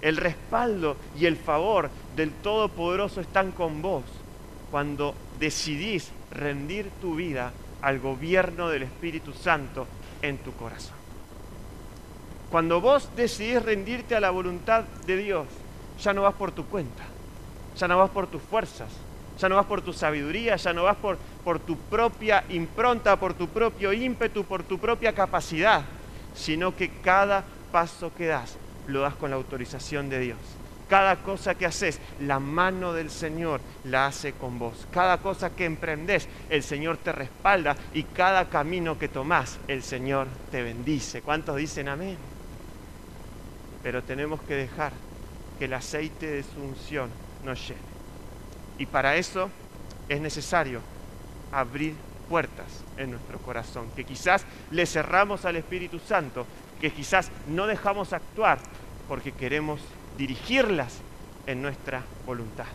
El 0.00 0.16
respaldo 0.16 0.96
y 1.18 1.26
el 1.26 1.36
favor 1.36 1.90
del 2.16 2.32
Todopoderoso 2.32 3.20
están 3.20 3.52
con 3.52 3.80
vos 3.80 4.04
cuando 4.74 5.14
decidís 5.38 6.10
rendir 6.32 6.90
tu 7.00 7.14
vida 7.14 7.52
al 7.80 8.00
gobierno 8.00 8.68
del 8.68 8.82
Espíritu 8.82 9.32
Santo 9.32 9.86
en 10.20 10.36
tu 10.38 10.52
corazón. 10.54 10.96
Cuando 12.50 12.80
vos 12.80 13.08
decidís 13.14 13.62
rendirte 13.62 14.16
a 14.16 14.20
la 14.20 14.30
voluntad 14.30 14.82
de 15.06 15.16
Dios, 15.16 15.46
ya 16.02 16.12
no 16.12 16.22
vas 16.22 16.34
por 16.34 16.50
tu 16.50 16.66
cuenta, 16.66 17.04
ya 17.76 17.86
no 17.86 17.98
vas 17.98 18.10
por 18.10 18.26
tus 18.26 18.42
fuerzas, 18.42 18.88
ya 19.38 19.48
no 19.48 19.54
vas 19.54 19.66
por 19.66 19.80
tu 19.80 19.92
sabiduría, 19.92 20.56
ya 20.56 20.72
no 20.72 20.82
vas 20.82 20.96
por, 20.96 21.18
por 21.44 21.60
tu 21.60 21.76
propia 21.76 22.42
impronta, 22.48 23.14
por 23.14 23.34
tu 23.34 23.46
propio 23.46 23.92
ímpetu, 23.92 24.42
por 24.42 24.64
tu 24.64 24.80
propia 24.80 25.12
capacidad, 25.12 25.84
sino 26.34 26.74
que 26.74 26.90
cada 26.90 27.44
paso 27.70 28.12
que 28.12 28.26
das 28.26 28.56
lo 28.88 29.02
das 29.02 29.14
con 29.14 29.30
la 29.30 29.36
autorización 29.36 30.10
de 30.10 30.18
Dios. 30.18 30.38
Cada 30.88 31.16
cosa 31.16 31.54
que 31.54 31.66
haces, 31.66 31.98
la 32.20 32.38
mano 32.38 32.92
del 32.92 33.10
Señor 33.10 33.60
la 33.84 34.06
hace 34.06 34.32
con 34.32 34.58
vos. 34.58 34.86
Cada 34.92 35.18
cosa 35.18 35.50
que 35.50 35.64
emprendes, 35.64 36.28
el 36.50 36.62
Señor 36.62 36.98
te 36.98 37.12
respalda 37.12 37.76
y 37.94 38.02
cada 38.02 38.50
camino 38.50 38.98
que 38.98 39.08
tomás, 39.08 39.58
el 39.66 39.82
Señor 39.82 40.28
te 40.50 40.62
bendice. 40.62 41.22
¿Cuántos 41.22 41.56
dicen 41.56 41.88
amén? 41.88 42.18
Pero 43.82 44.02
tenemos 44.02 44.40
que 44.42 44.54
dejar 44.54 44.92
que 45.58 45.64
el 45.64 45.74
aceite 45.74 46.26
de 46.26 46.42
su 46.42 46.60
unción 46.60 47.10
nos 47.44 47.66
llene. 47.66 47.80
Y 48.78 48.86
para 48.86 49.16
eso 49.16 49.50
es 50.08 50.20
necesario 50.20 50.80
abrir 51.52 51.94
puertas 52.28 52.82
en 52.96 53.10
nuestro 53.10 53.38
corazón, 53.38 53.88
que 53.94 54.04
quizás 54.04 54.44
le 54.70 54.86
cerramos 54.86 55.44
al 55.44 55.56
Espíritu 55.56 55.98
Santo, 55.98 56.46
que 56.80 56.92
quizás 56.92 57.30
no 57.48 57.66
dejamos 57.66 58.12
actuar 58.12 58.58
porque 59.08 59.32
queremos 59.32 59.80
dirigirlas 60.16 60.98
en 61.46 61.62
nuestra 61.62 62.02
voluntad. 62.26 62.66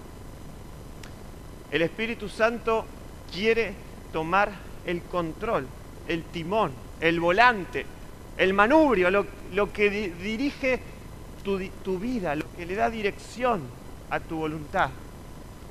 El 1.71 1.81
Espíritu 1.81 2.29
Santo 2.29 2.85
quiere 3.31 3.73
tomar 4.11 4.51
el 4.85 5.01
control, 5.03 5.67
el 6.07 6.23
timón, 6.23 6.71
el 6.99 7.19
volante, 7.19 7.85
el 8.37 8.53
manubrio, 8.53 9.09
lo, 9.11 9.73
que 9.73 9.89
dirige 9.89 10.79
tu 11.43 11.99
vida, 11.99 12.35
lo 12.35 12.45
que 12.55 12.65
le 12.65 12.75
da 12.75 12.89
dirección 12.89 13.61
a 14.09 14.19
tu 14.19 14.37
voluntad. 14.37 14.89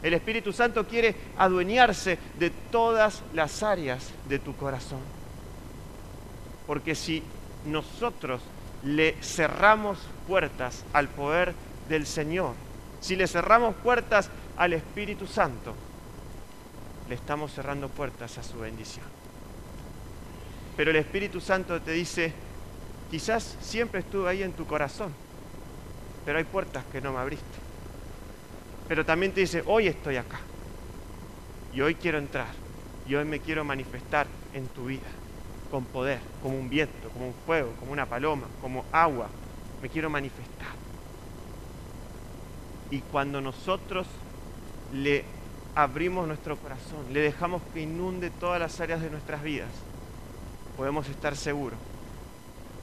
El 0.02 0.14
Espíritu 0.14 0.52
Santo 0.52 0.86
quiere 0.86 1.14
adueñarse 1.36 2.18
de 2.38 2.50
todas 2.50 3.22
las 3.34 3.62
áreas 3.62 4.10
de 4.28 4.38
tu 4.38 4.54
corazón. 4.54 5.00
Porque 6.66 6.94
si 6.94 7.22
nosotros 7.66 8.40
le 8.82 9.14
cerramos 9.22 9.98
puertas 10.26 10.84
al 10.92 11.08
poder 11.08 11.54
del 11.88 12.06
Señor, 12.06 12.54
si 13.00 13.16
le 13.16 13.26
cerramos 13.26 13.74
puertas 13.76 14.30
al 14.56 14.72
Espíritu 14.72 15.26
Santo, 15.26 15.74
le 17.08 17.14
estamos 17.14 17.52
cerrando 17.52 17.88
puertas 17.88 18.38
a 18.38 18.42
su 18.42 18.58
bendición. 18.58 19.06
Pero 20.76 20.90
el 20.90 20.96
Espíritu 20.96 21.40
Santo 21.40 21.80
te 21.80 21.92
dice, 21.92 22.32
quizás 23.10 23.56
siempre 23.60 24.00
estuve 24.00 24.28
ahí 24.28 24.42
en 24.42 24.52
tu 24.52 24.66
corazón, 24.66 25.12
pero 26.24 26.38
hay 26.38 26.44
puertas 26.44 26.84
que 26.92 27.00
no 27.00 27.12
me 27.12 27.18
abriste 27.18 27.68
pero 28.88 29.04
también 29.04 29.32
te 29.32 29.42
dice, 29.42 29.62
hoy 29.66 29.86
estoy 29.86 30.16
acá. 30.16 30.40
Y 31.74 31.82
hoy 31.82 31.94
quiero 31.94 32.16
entrar. 32.16 32.48
Y 33.06 33.14
hoy 33.14 33.26
me 33.26 33.38
quiero 33.38 33.62
manifestar 33.62 34.26
en 34.54 34.66
tu 34.68 34.86
vida. 34.86 35.06
Con 35.70 35.84
poder, 35.84 36.20
como 36.42 36.58
un 36.58 36.68
viento, 36.68 37.08
como 37.10 37.28
un 37.28 37.34
fuego, 37.46 37.72
como 37.78 37.92
una 37.92 38.06
paloma, 38.06 38.46
como 38.60 38.84
agua. 38.92 39.28
Me 39.82 39.88
quiero 39.88 40.10
manifestar. 40.10 40.68
Y 42.90 43.00
cuando 43.00 43.40
nosotros 43.40 44.06
le 44.92 45.24
abrimos 45.74 46.26
nuestro 46.26 46.56
corazón, 46.56 47.12
le 47.12 47.20
dejamos 47.20 47.62
que 47.74 47.82
inunde 47.82 48.30
todas 48.30 48.58
las 48.58 48.80
áreas 48.80 49.02
de 49.02 49.10
nuestras 49.10 49.42
vidas, 49.42 49.70
podemos 50.76 51.08
estar 51.08 51.36
seguros, 51.36 51.78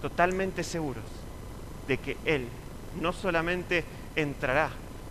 totalmente 0.01 0.63
seguros, 0.63 1.03
de 1.87 1.97
que 1.97 2.17
Él 2.25 2.47
no 3.01 3.11
solamente 3.11 3.83
entrará 4.15 4.69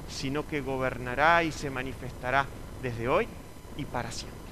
sino 0.09 0.47
que 0.47 0.61
gobernará 0.61 1.43
y 1.43 1.53
se 1.53 1.71
manifestará 1.71 2.47
desde 2.83 3.09
hoy 3.09 3.27
y 3.77 3.85
para 3.85 4.11
siempre. 4.11 4.44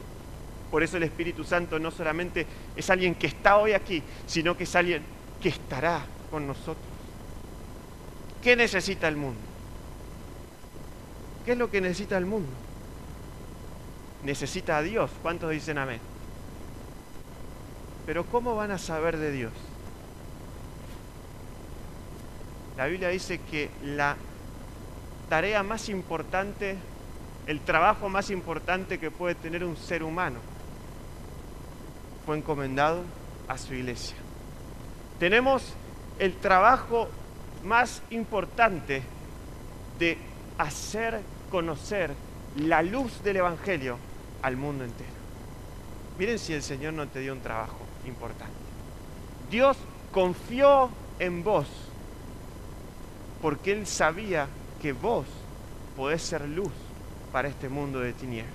Por 0.72 0.82
eso 0.82 0.96
el 0.96 1.02
Espíritu 1.02 1.44
Santo 1.44 1.78
no 1.78 1.90
solamente 1.90 2.46
es 2.74 2.88
alguien 2.88 3.14
que 3.14 3.26
está 3.26 3.58
hoy 3.58 3.74
aquí, 3.74 4.02
sino 4.26 4.56
que 4.56 4.64
es 4.64 4.74
alguien 4.74 5.02
que 5.42 5.50
estará 5.50 6.00
con 6.30 6.46
nosotros. 6.46 6.86
¿Qué 8.42 8.56
necesita 8.56 9.06
el 9.06 9.16
mundo? 9.18 9.38
¿Qué 11.44 11.52
es 11.52 11.58
lo 11.58 11.70
que 11.70 11.82
necesita 11.82 12.16
el 12.16 12.24
mundo? 12.24 12.48
Necesita 14.24 14.78
a 14.78 14.82
Dios. 14.82 15.10
¿Cuántos 15.20 15.50
dicen 15.50 15.76
amén? 15.76 16.00
Pero 18.06 18.24
¿cómo 18.24 18.56
van 18.56 18.70
a 18.70 18.78
saber 18.78 19.18
de 19.18 19.30
Dios? 19.30 19.52
La 22.78 22.86
Biblia 22.86 23.10
dice 23.10 23.42
que 23.50 23.68
la 23.84 24.16
tarea 25.28 25.62
más 25.62 25.90
importante, 25.90 26.78
el 27.46 27.60
trabajo 27.60 28.08
más 28.08 28.30
importante 28.30 28.98
que 28.98 29.10
puede 29.10 29.34
tener 29.34 29.64
un 29.64 29.76
ser 29.76 30.02
humano 30.02 30.38
fue 32.24 32.36
encomendado 32.36 33.02
a 33.48 33.58
su 33.58 33.74
iglesia. 33.74 34.16
Tenemos 35.18 35.74
el 36.18 36.34
trabajo 36.36 37.08
más 37.64 38.02
importante 38.10 39.02
de 39.98 40.18
hacer 40.58 41.20
conocer 41.50 42.12
la 42.56 42.82
luz 42.82 43.22
del 43.22 43.36
Evangelio 43.36 43.98
al 44.42 44.56
mundo 44.56 44.84
entero. 44.84 45.10
Miren 46.18 46.38
si 46.38 46.52
el 46.52 46.62
Señor 46.62 46.92
no 46.92 47.08
te 47.08 47.20
dio 47.20 47.32
un 47.32 47.40
trabajo 47.40 47.78
importante. 48.06 48.52
Dios 49.50 49.76
confió 50.12 50.90
en 51.18 51.42
vos 51.42 51.66
porque 53.40 53.72
Él 53.72 53.86
sabía 53.86 54.46
que 54.80 54.92
vos 54.92 55.26
podés 55.96 56.22
ser 56.22 56.48
luz 56.48 56.72
para 57.32 57.48
este 57.48 57.68
mundo 57.68 58.00
de 58.00 58.12
tinieblas. 58.12 58.52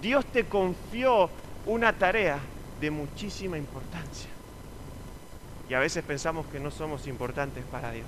Dios 0.00 0.24
te 0.26 0.44
confió 0.44 1.28
una 1.68 1.92
tarea 1.92 2.38
de 2.80 2.90
muchísima 2.90 3.58
importancia. 3.58 4.30
Y 5.68 5.74
a 5.74 5.78
veces 5.78 6.02
pensamos 6.02 6.46
que 6.46 6.58
no 6.58 6.70
somos 6.70 7.06
importantes 7.06 7.62
para 7.70 7.92
Dios. 7.92 8.06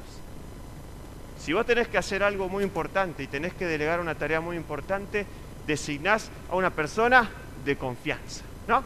Si 1.38 1.52
vos 1.52 1.66
tenés 1.66 1.86
que 1.86 1.98
hacer 1.98 2.22
algo 2.22 2.48
muy 2.48 2.64
importante 2.64 3.22
y 3.22 3.26
tenés 3.26 3.52
que 3.52 3.66
delegar 3.66 4.00
una 4.00 4.14
tarea 4.14 4.40
muy 4.40 4.56
importante, 4.56 5.26
designás 5.66 6.30
a 6.50 6.56
una 6.56 6.70
persona 6.70 7.28
de 7.64 7.76
confianza, 7.76 8.42
¿no? 8.66 8.82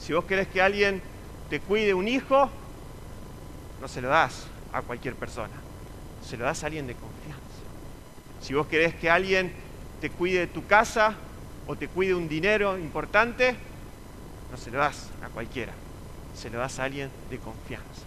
Si 0.00 0.12
vos 0.12 0.24
querés 0.24 0.48
que 0.48 0.60
alguien 0.60 1.00
te 1.48 1.60
cuide 1.60 1.94
un 1.94 2.08
hijo, 2.08 2.50
no 3.80 3.86
se 3.86 4.00
lo 4.00 4.08
das 4.08 4.46
a 4.72 4.82
cualquier 4.82 5.14
persona, 5.14 5.54
se 6.28 6.36
lo 6.36 6.44
das 6.44 6.64
a 6.64 6.66
alguien 6.66 6.88
de 6.88 6.94
confianza. 6.94 7.42
Si 8.40 8.54
vos 8.54 8.66
querés 8.66 8.94
que 8.96 9.08
alguien 9.08 9.52
te 10.00 10.10
cuide 10.10 10.48
tu 10.48 10.66
casa 10.66 11.16
o 11.66 11.76
te 11.76 11.88
cuide 11.88 12.14
un 12.14 12.28
dinero 12.28 12.78
importante, 12.78 13.56
no 14.50 14.56
se 14.56 14.70
lo 14.70 14.78
das 14.78 15.10
a 15.22 15.28
cualquiera, 15.28 15.72
se 16.34 16.50
lo 16.50 16.58
das 16.58 16.78
a 16.78 16.84
alguien 16.84 17.10
de 17.30 17.38
confianza. 17.38 18.02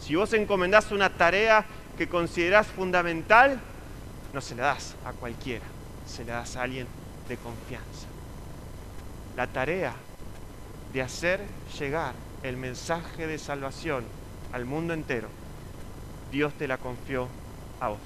Si 0.00 0.14
vos 0.14 0.32
encomendás 0.32 0.90
una 0.92 1.10
tarea 1.10 1.64
que 1.96 2.08
considerás 2.08 2.66
fundamental, 2.66 3.60
no 4.32 4.40
se 4.40 4.54
la 4.54 4.64
das 4.64 4.94
a 5.04 5.12
cualquiera, 5.12 5.64
se 6.06 6.24
la 6.24 6.34
das 6.34 6.56
a 6.56 6.62
alguien 6.62 6.86
de 7.28 7.36
confianza. 7.36 8.06
La 9.36 9.46
tarea 9.46 9.94
de 10.92 11.02
hacer 11.02 11.40
llegar 11.78 12.14
el 12.42 12.56
mensaje 12.56 13.26
de 13.26 13.38
salvación 13.38 14.04
al 14.52 14.64
mundo 14.64 14.94
entero, 14.94 15.28
Dios 16.32 16.52
te 16.54 16.68
la 16.68 16.78
confió 16.78 17.28
a 17.80 17.88
vos. 17.88 17.98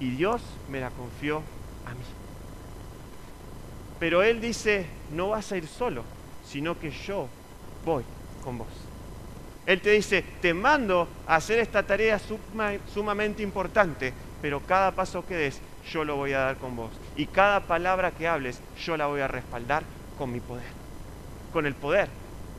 Y 0.00 0.10
Dios 0.10 0.42
me 0.68 0.80
la 0.80 0.90
confió 0.90 1.42
a 1.86 1.94
mí. 1.94 2.21
Pero 4.02 4.24
Él 4.24 4.40
dice, 4.40 4.84
no 5.12 5.28
vas 5.28 5.52
a 5.52 5.56
ir 5.56 5.68
solo, 5.68 6.02
sino 6.44 6.76
que 6.76 6.90
yo 6.90 7.28
voy 7.84 8.02
con 8.42 8.58
vos. 8.58 8.66
Él 9.64 9.80
te 9.80 9.90
dice, 9.90 10.24
te 10.40 10.52
mando 10.52 11.06
a 11.24 11.36
hacer 11.36 11.60
esta 11.60 11.84
tarea 11.84 12.20
sumamente 12.92 13.44
importante, 13.44 14.12
pero 14.42 14.58
cada 14.58 14.90
paso 14.90 15.24
que 15.24 15.36
des, 15.36 15.60
yo 15.88 16.04
lo 16.04 16.16
voy 16.16 16.32
a 16.32 16.40
dar 16.40 16.56
con 16.56 16.74
vos. 16.74 16.90
Y 17.14 17.26
cada 17.26 17.60
palabra 17.60 18.10
que 18.10 18.26
hables, 18.26 18.58
yo 18.84 18.96
la 18.96 19.06
voy 19.06 19.20
a 19.20 19.28
respaldar 19.28 19.84
con 20.18 20.32
mi 20.32 20.40
poder, 20.40 20.72
con 21.52 21.64
el 21.64 21.74
poder 21.76 22.08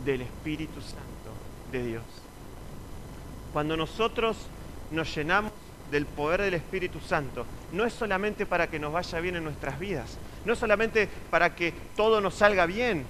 del 0.05 0.21
Espíritu 0.21 0.79
Santo 0.79 1.33
de 1.73 1.85
Dios. 1.85 2.03
Cuando 3.51 3.75
nosotros 3.75 4.37
nos 4.91 5.13
llenamos 5.13 5.51
del 5.91 6.05
poder 6.05 6.43
del 6.43 6.53
Espíritu 6.53 7.01
Santo, 7.01 7.45
no 7.73 7.83
es 7.83 7.91
solamente 7.91 8.45
para 8.45 8.67
que 8.67 8.79
nos 8.79 8.93
vaya 8.93 9.19
bien 9.19 9.35
en 9.35 9.43
nuestras 9.43 9.77
vidas, 9.77 10.17
no 10.45 10.55
solamente 10.55 11.07
para 11.29 11.55
que 11.55 11.73
todo 11.95 12.21
nos 12.21 12.35
salga 12.35 12.65
bien, 12.65 13.05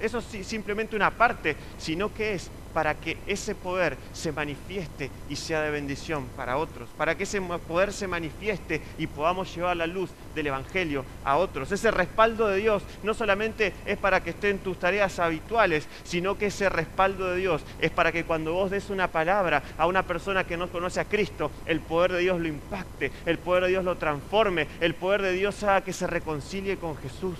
eso 0.00 0.18
es 0.18 0.46
simplemente 0.46 0.96
una 0.96 1.10
parte, 1.10 1.56
sino 1.78 2.12
que 2.12 2.34
es 2.34 2.50
para 2.72 2.94
que 2.94 3.18
ese 3.26 3.54
poder 3.54 3.96
se 4.12 4.32
manifieste 4.32 5.10
y 5.28 5.36
sea 5.36 5.62
de 5.62 5.70
bendición 5.70 6.26
para 6.36 6.56
otros, 6.56 6.88
para 6.96 7.16
que 7.16 7.24
ese 7.24 7.40
poder 7.40 7.92
se 7.92 8.08
manifieste 8.08 8.80
y 8.98 9.06
podamos 9.06 9.54
llevar 9.54 9.76
la 9.76 9.86
luz 9.86 10.10
del 10.34 10.46
Evangelio 10.46 11.04
a 11.24 11.36
otros. 11.36 11.70
Ese 11.72 11.90
respaldo 11.90 12.48
de 12.48 12.58
Dios 12.58 12.82
no 13.02 13.14
solamente 13.14 13.72
es 13.86 13.98
para 13.98 14.22
que 14.22 14.30
estén 14.30 14.58
tus 14.58 14.78
tareas 14.78 15.18
habituales, 15.18 15.86
sino 16.04 16.38
que 16.38 16.46
ese 16.46 16.68
respaldo 16.68 17.30
de 17.30 17.36
Dios 17.38 17.62
es 17.80 17.90
para 17.90 18.12
que 18.12 18.24
cuando 18.24 18.52
vos 18.52 18.70
des 18.70 18.90
una 18.90 19.08
palabra 19.08 19.62
a 19.78 19.86
una 19.86 20.02
persona 20.02 20.44
que 20.44 20.56
no 20.56 20.68
conoce 20.68 21.00
a 21.00 21.04
Cristo, 21.04 21.50
el 21.66 21.80
poder 21.80 22.12
de 22.12 22.20
Dios 22.20 22.40
lo 22.40 22.48
impacte, 22.48 23.12
el 23.26 23.38
poder 23.38 23.64
de 23.64 23.70
Dios 23.70 23.84
lo 23.84 23.96
transforme, 23.96 24.66
el 24.80 24.94
poder 24.94 25.22
de 25.22 25.32
Dios 25.32 25.62
haga 25.62 25.82
que 25.82 25.92
se 25.92 26.06
reconcilie 26.06 26.76
con 26.76 26.96
Jesús. 26.96 27.36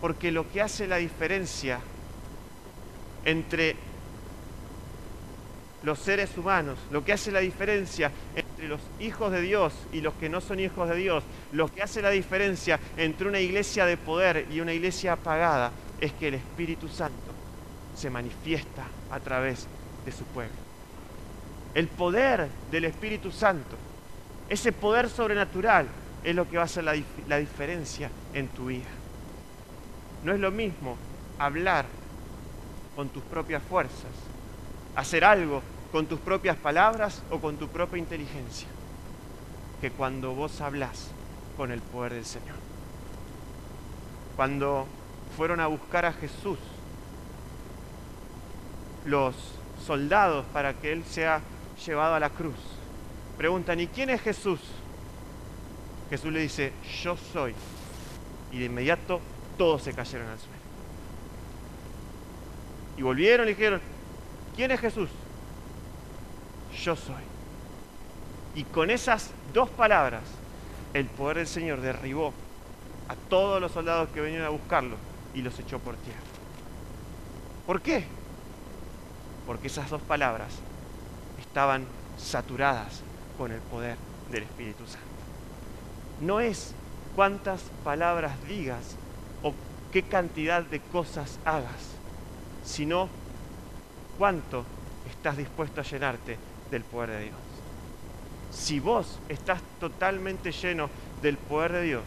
Porque 0.00 0.30
lo 0.30 0.50
que 0.50 0.60
hace 0.60 0.86
la 0.86 0.96
diferencia 0.96 1.80
entre 3.24 3.76
los 5.84 5.98
seres 5.98 6.36
humanos, 6.36 6.78
lo 6.90 7.04
que 7.04 7.12
hace 7.12 7.30
la 7.30 7.40
diferencia 7.40 8.10
entre 8.34 8.68
los 8.68 8.80
hijos 8.98 9.30
de 9.30 9.42
Dios 9.42 9.74
y 9.92 10.00
los 10.00 10.14
que 10.14 10.30
no 10.30 10.40
son 10.40 10.58
hijos 10.58 10.88
de 10.88 10.96
Dios, 10.96 11.22
lo 11.52 11.68
que 11.68 11.82
hace 11.82 12.00
la 12.00 12.10
diferencia 12.10 12.80
entre 12.96 13.28
una 13.28 13.38
iglesia 13.38 13.84
de 13.84 13.98
poder 13.98 14.46
y 14.50 14.60
una 14.60 14.72
iglesia 14.72 15.12
apagada, 15.12 15.72
es 16.00 16.12
que 16.14 16.28
el 16.28 16.34
Espíritu 16.34 16.88
Santo 16.88 17.32
se 17.94 18.08
manifiesta 18.08 18.84
a 19.10 19.20
través 19.20 19.66
de 20.06 20.12
su 20.12 20.24
pueblo. 20.24 20.56
El 21.74 21.88
poder 21.88 22.48
del 22.70 22.86
Espíritu 22.86 23.30
Santo, 23.30 23.76
ese 24.48 24.72
poder 24.72 25.10
sobrenatural, 25.10 25.86
es 26.22 26.34
lo 26.34 26.48
que 26.48 26.56
va 26.56 26.62
a 26.62 26.66
hacer 26.66 26.84
la, 26.84 26.94
la 27.28 27.36
diferencia 27.36 28.10
en 28.32 28.48
tu 28.48 28.66
vida. 28.66 28.88
No 30.22 30.32
es 30.32 30.40
lo 30.40 30.50
mismo 30.50 30.96
hablar 31.38 31.84
con 32.96 33.10
tus 33.10 33.22
propias 33.24 33.62
fuerzas, 33.62 34.12
hacer 34.96 35.24
algo 35.24 35.62
con 35.94 36.06
tus 36.06 36.18
propias 36.18 36.56
palabras 36.56 37.22
o 37.30 37.38
con 37.38 37.56
tu 37.56 37.68
propia 37.68 37.98
inteligencia, 37.98 38.66
que 39.80 39.92
cuando 39.92 40.34
vos 40.34 40.60
hablas 40.60 41.12
con 41.56 41.70
el 41.70 41.80
poder 41.80 42.14
del 42.14 42.24
Señor. 42.24 42.56
Cuando 44.34 44.88
fueron 45.36 45.60
a 45.60 45.68
buscar 45.68 46.04
a 46.04 46.12
Jesús, 46.12 46.58
los 49.04 49.36
soldados 49.86 50.44
para 50.46 50.74
que 50.74 50.90
Él 50.90 51.04
sea 51.04 51.40
llevado 51.86 52.16
a 52.16 52.18
la 52.18 52.30
cruz, 52.30 52.56
preguntan, 53.38 53.78
¿y 53.78 53.86
quién 53.86 54.10
es 54.10 54.20
Jesús? 54.20 54.58
Jesús 56.10 56.32
le 56.32 56.40
dice, 56.40 56.72
yo 57.04 57.16
soy. 57.16 57.54
Y 58.50 58.58
de 58.58 58.64
inmediato 58.64 59.20
todos 59.56 59.84
se 59.84 59.94
cayeron 59.94 60.26
al 60.26 60.40
suelo. 60.40 60.54
Y 62.96 63.02
volvieron 63.02 63.46
y 63.46 63.50
dijeron, 63.50 63.80
¿quién 64.56 64.72
es 64.72 64.80
Jesús? 64.80 65.08
Yo 66.82 66.96
soy. 66.96 67.22
Y 68.54 68.64
con 68.64 68.90
esas 68.90 69.30
dos 69.52 69.68
palabras, 69.70 70.22
el 70.92 71.06
poder 71.06 71.38
del 71.38 71.46
Señor 71.46 71.80
derribó 71.80 72.32
a 73.08 73.16
todos 73.28 73.60
los 73.60 73.72
soldados 73.72 74.08
que 74.10 74.20
venían 74.20 74.42
a 74.42 74.48
buscarlo 74.48 74.96
y 75.34 75.42
los 75.42 75.58
echó 75.58 75.78
por 75.78 75.96
tierra. 75.96 76.20
¿Por 77.66 77.80
qué? 77.80 78.04
Porque 79.46 79.66
esas 79.66 79.90
dos 79.90 80.02
palabras 80.02 80.54
estaban 81.40 81.86
saturadas 82.16 83.02
con 83.36 83.50
el 83.50 83.60
poder 83.60 83.96
del 84.30 84.44
Espíritu 84.44 84.86
Santo. 84.86 85.06
No 86.20 86.40
es 86.40 86.72
cuántas 87.16 87.62
palabras 87.82 88.32
digas 88.46 88.96
o 89.42 89.52
qué 89.92 90.02
cantidad 90.02 90.62
de 90.62 90.80
cosas 90.80 91.38
hagas, 91.44 91.94
sino 92.64 93.08
cuánto 94.18 94.64
estás 95.10 95.36
dispuesto 95.36 95.80
a 95.80 95.84
llenarte 95.84 96.38
del 96.74 96.82
poder 96.82 97.10
de 97.10 97.20
Dios. 97.24 97.36
Si 98.50 98.80
vos 98.80 99.18
estás 99.28 99.60
totalmente 99.78 100.50
lleno 100.50 100.90
del 101.22 101.36
poder 101.36 101.72
de 101.72 101.82
Dios, 101.82 102.04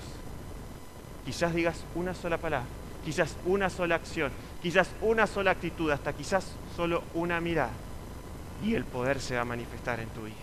quizás 1.26 1.54
digas 1.56 1.84
una 1.96 2.14
sola 2.14 2.38
palabra, 2.38 2.68
quizás 3.04 3.36
una 3.46 3.70
sola 3.70 3.96
acción, 3.96 4.32
quizás 4.62 4.90
una 5.02 5.26
sola 5.26 5.52
actitud, 5.52 5.90
hasta 5.90 6.12
quizás 6.12 6.52
solo 6.76 7.04
una 7.14 7.40
mirada, 7.40 7.72
y 8.62 8.76
el 8.76 8.84
poder 8.84 9.22
se 9.22 9.36
va 9.36 9.42
a 9.42 9.46
manifestar 9.46 10.02
en 10.02 10.10
tu 10.10 10.24
vida. 10.24 10.36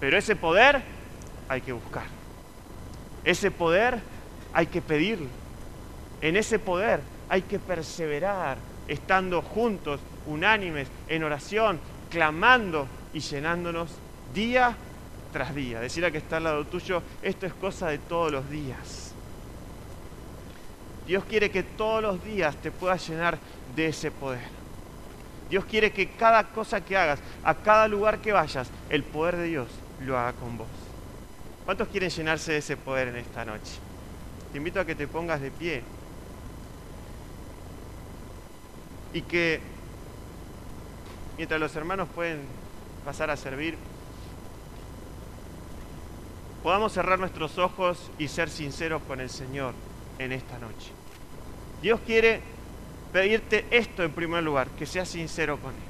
Pero 0.00 0.18
ese 0.18 0.34
poder 0.34 0.82
hay 1.48 1.60
que 1.60 1.72
buscar. 1.72 2.06
Ese 3.22 3.52
poder 3.52 4.00
hay 4.52 4.66
que 4.66 4.82
pedirlo. 4.82 5.28
En 6.20 6.36
ese 6.36 6.58
poder 6.58 7.00
hay 7.28 7.42
que 7.42 7.60
perseverar, 7.60 8.58
estando 8.88 9.42
juntos, 9.42 10.00
unánimes, 10.26 10.88
en 11.08 11.22
oración, 11.22 11.78
clamando 12.10 12.88
y 13.14 13.20
llenándonos 13.20 13.88
día 14.34 14.76
tras 15.32 15.54
día. 15.54 15.80
Decir 15.80 16.04
a 16.04 16.10
que 16.10 16.18
está 16.18 16.36
al 16.36 16.44
lado 16.44 16.64
tuyo, 16.66 17.02
esto 17.22 17.46
es 17.46 17.54
cosa 17.54 17.88
de 17.88 17.98
todos 17.98 18.30
los 18.30 18.50
días. 18.50 19.12
Dios 21.06 21.24
quiere 21.24 21.50
que 21.50 21.62
todos 21.62 22.02
los 22.02 22.22
días 22.24 22.56
te 22.56 22.70
puedas 22.70 23.08
llenar 23.08 23.38
de 23.74 23.86
ese 23.86 24.10
poder. 24.10 24.64
Dios 25.48 25.64
quiere 25.66 25.92
que 25.92 26.08
cada 26.10 26.44
cosa 26.48 26.84
que 26.84 26.96
hagas, 26.96 27.20
a 27.44 27.54
cada 27.54 27.86
lugar 27.88 28.18
que 28.18 28.32
vayas, 28.32 28.68
el 28.90 29.04
poder 29.04 29.36
de 29.36 29.44
Dios 29.44 29.68
lo 30.00 30.18
haga 30.18 30.32
con 30.32 30.58
vos. 30.58 30.66
¿Cuántos 31.64 31.88
quieren 31.88 32.10
llenarse 32.10 32.52
de 32.52 32.58
ese 32.58 32.76
poder 32.76 33.08
en 33.08 33.16
esta 33.16 33.44
noche? 33.44 33.72
Te 34.52 34.58
invito 34.58 34.80
a 34.80 34.84
que 34.84 34.94
te 34.94 35.06
pongas 35.06 35.40
de 35.40 35.50
pie 35.50 35.82
y 39.12 39.22
que 39.22 39.60
mientras 41.36 41.60
los 41.60 41.74
hermanos 41.76 42.08
pueden 42.14 42.40
pasar 43.04 43.30
a 43.30 43.36
servir, 43.36 43.76
podamos 46.62 46.92
cerrar 46.92 47.18
nuestros 47.18 47.58
ojos 47.58 48.10
y 48.18 48.28
ser 48.28 48.48
sinceros 48.48 49.02
con 49.02 49.20
el 49.20 49.30
Señor 49.30 49.74
en 50.18 50.32
esta 50.32 50.58
noche. 50.58 50.90
Dios 51.82 52.00
quiere 52.06 52.40
pedirte 53.12 53.66
esto 53.70 54.02
en 54.02 54.12
primer 54.12 54.42
lugar, 54.42 54.68
que 54.70 54.86
seas 54.86 55.08
sincero 55.08 55.58
con 55.58 55.72
Él. 55.72 55.80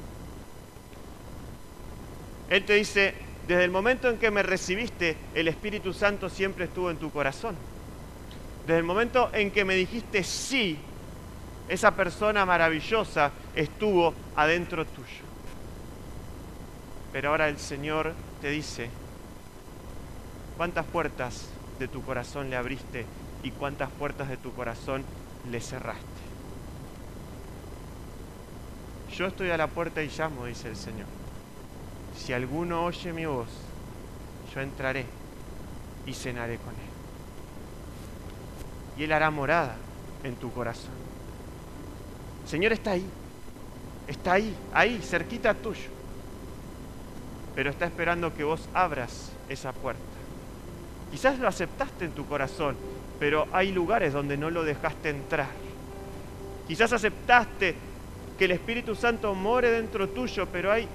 Él 2.50 2.64
te 2.64 2.74
dice, 2.74 3.14
desde 3.46 3.64
el 3.64 3.70
momento 3.70 4.10
en 4.10 4.18
que 4.18 4.30
me 4.30 4.42
recibiste, 4.42 5.16
el 5.34 5.48
Espíritu 5.48 5.92
Santo 5.92 6.28
siempre 6.28 6.64
estuvo 6.66 6.90
en 6.90 6.96
tu 6.96 7.10
corazón. 7.10 7.56
Desde 8.66 8.78
el 8.78 8.84
momento 8.84 9.30
en 9.32 9.50
que 9.50 9.64
me 9.64 9.74
dijiste 9.74 10.24
sí, 10.24 10.78
esa 11.68 11.92
persona 11.92 12.44
maravillosa 12.44 13.30
estuvo 13.54 14.12
adentro 14.36 14.84
tuyo. 14.84 15.33
Pero 17.14 17.30
ahora 17.30 17.48
el 17.48 17.58
Señor 17.58 18.12
te 18.40 18.50
dice, 18.50 18.90
¿cuántas 20.56 20.84
puertas 20.84 21.46
de 21.78 21.86
tu 21.86 22.02
corazón 22.02 22.50
le 22.50 22.56
abriste 22.56 23.06
y 23.44 23.52
cuántas 23.52 23.88
puertas 23.88 24.28
de 24.28 24.36
tu 24.36 24.52
corazón 24.52 25.04
le 25.48 25.60
cerraste? 25.60 26.02
Yo 29.16 29.28
estoy 29.28 29.50
a 29.50 29.56
la 29.56 29.68
puerta 29.68 30.02
y 30.02 30.08
llamo, 30.08 30.46
dice 30.46 30.70
el 30.70 30.76
Señor. 30.76 31.06
Si 32.18 32.32
alguno 32.32 32.84
oye 32.84 33.12
mi 33.12 33.26
voz, 33.26 33.46
yo 34.52 34.60
entraré 34.60 35.06
y 36.06 36.14
cenaré 36.14 36.56
con 36.56 36.74
él. 36.74 36.80
Y 38.98 39.04
él 39.04 39.12
hará 39.12 39.30
morada 39.30 39.76
en 40.24 40.34
tu 40.34 40.50
corazón. 40.50 40.90
Señor 42.44 42.72
está 42.72 42.90
ahí, 42.90 43.06
está 44.08 44.32
ahí, 44.32 44.52
ahí, 44.72 45.00
cerquita 45.00 45.54
tuyo. 45.54 45.93
Pero 47.54 47.70
está 47.70 47.84
esperando 47.86 48.34
que 48.34 48.44
vos 48.44 48.68
abras 48.74 49.32
esa 49.48 49.72
puerta. 49.72 50.02
Quizás 51.10 51.38
lo 51.38 51.46
aceptaste 51.46 52.06
en 52.06 52.12
tu 52.12 52.26
corazón, 52.26 52.76
pero 53.20 53.46
hay 53.52 53.72
lugares 53.72 54.12
donde 54.12 54.36
no 54.36 54.50
lo 54.50 54.64
dejaste 54.64 55.10
entrar. 55.10 55.48
Quizás 56.66 56.92
aceptaste 56.92 57.76
que 58.38 58.46
el 58.46 58.50
Espíritu 58.50 58.94
Santo 58.94 59.34
more 59.34 59.70
dentro 59.70 60.08
tuyo, 60.08 60.46
pero 60.50 60.72
hay 60.72 60.88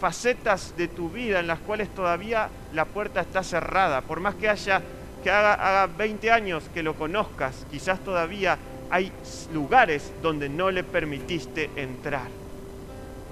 facetas 0.00 0.76
de 0.76 0.88
tu 0.88 1.08
vida 1.08 1.40
en 1.40 1.46
las 1.46 1.60
cuales 1.60 1.88
todavía 1.94 2.48
la 2.72 2.84
puerta 2.84 3.20
está 3.20 3.42
cerrada. 3.42 4.02
Por 4.02 4.20
más 4.20 4.34
que 4.34 4.48
haya 4.48 4.82
que 5.22 5.30
haga, 5.30 5.54
haga 5.54 5.86
20 5.86 6.30
años 6.30 6.64
que 6.74 6.82
lo 6.82 6.94
conozcas, 6.94 7.64
quizás 7.70 8.00
todavía 8.00 8.58
hay 8.90 9.12
lugares 9.54 10.12
donde 10.20 10.48
no 10.48 10.70
le 10.70 10.84
permitiste 10.84 11.70
entrar. 11.76 12.41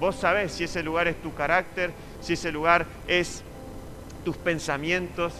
Vos 0.01 0.15
sabés 0.15 0.53
si 0.53 0.63
ese 0.63 0.81
lugar 0.81 1.07
es 1.07 1.21
tu 1.21 1.31
carácter, 1.35 1.91
si 2.21 2.33
ese 2.33 2.51
lugar 2.51 2.87
es 3.07 3.43
tus 4.25 4.35
pensamientos, 4.35 5.31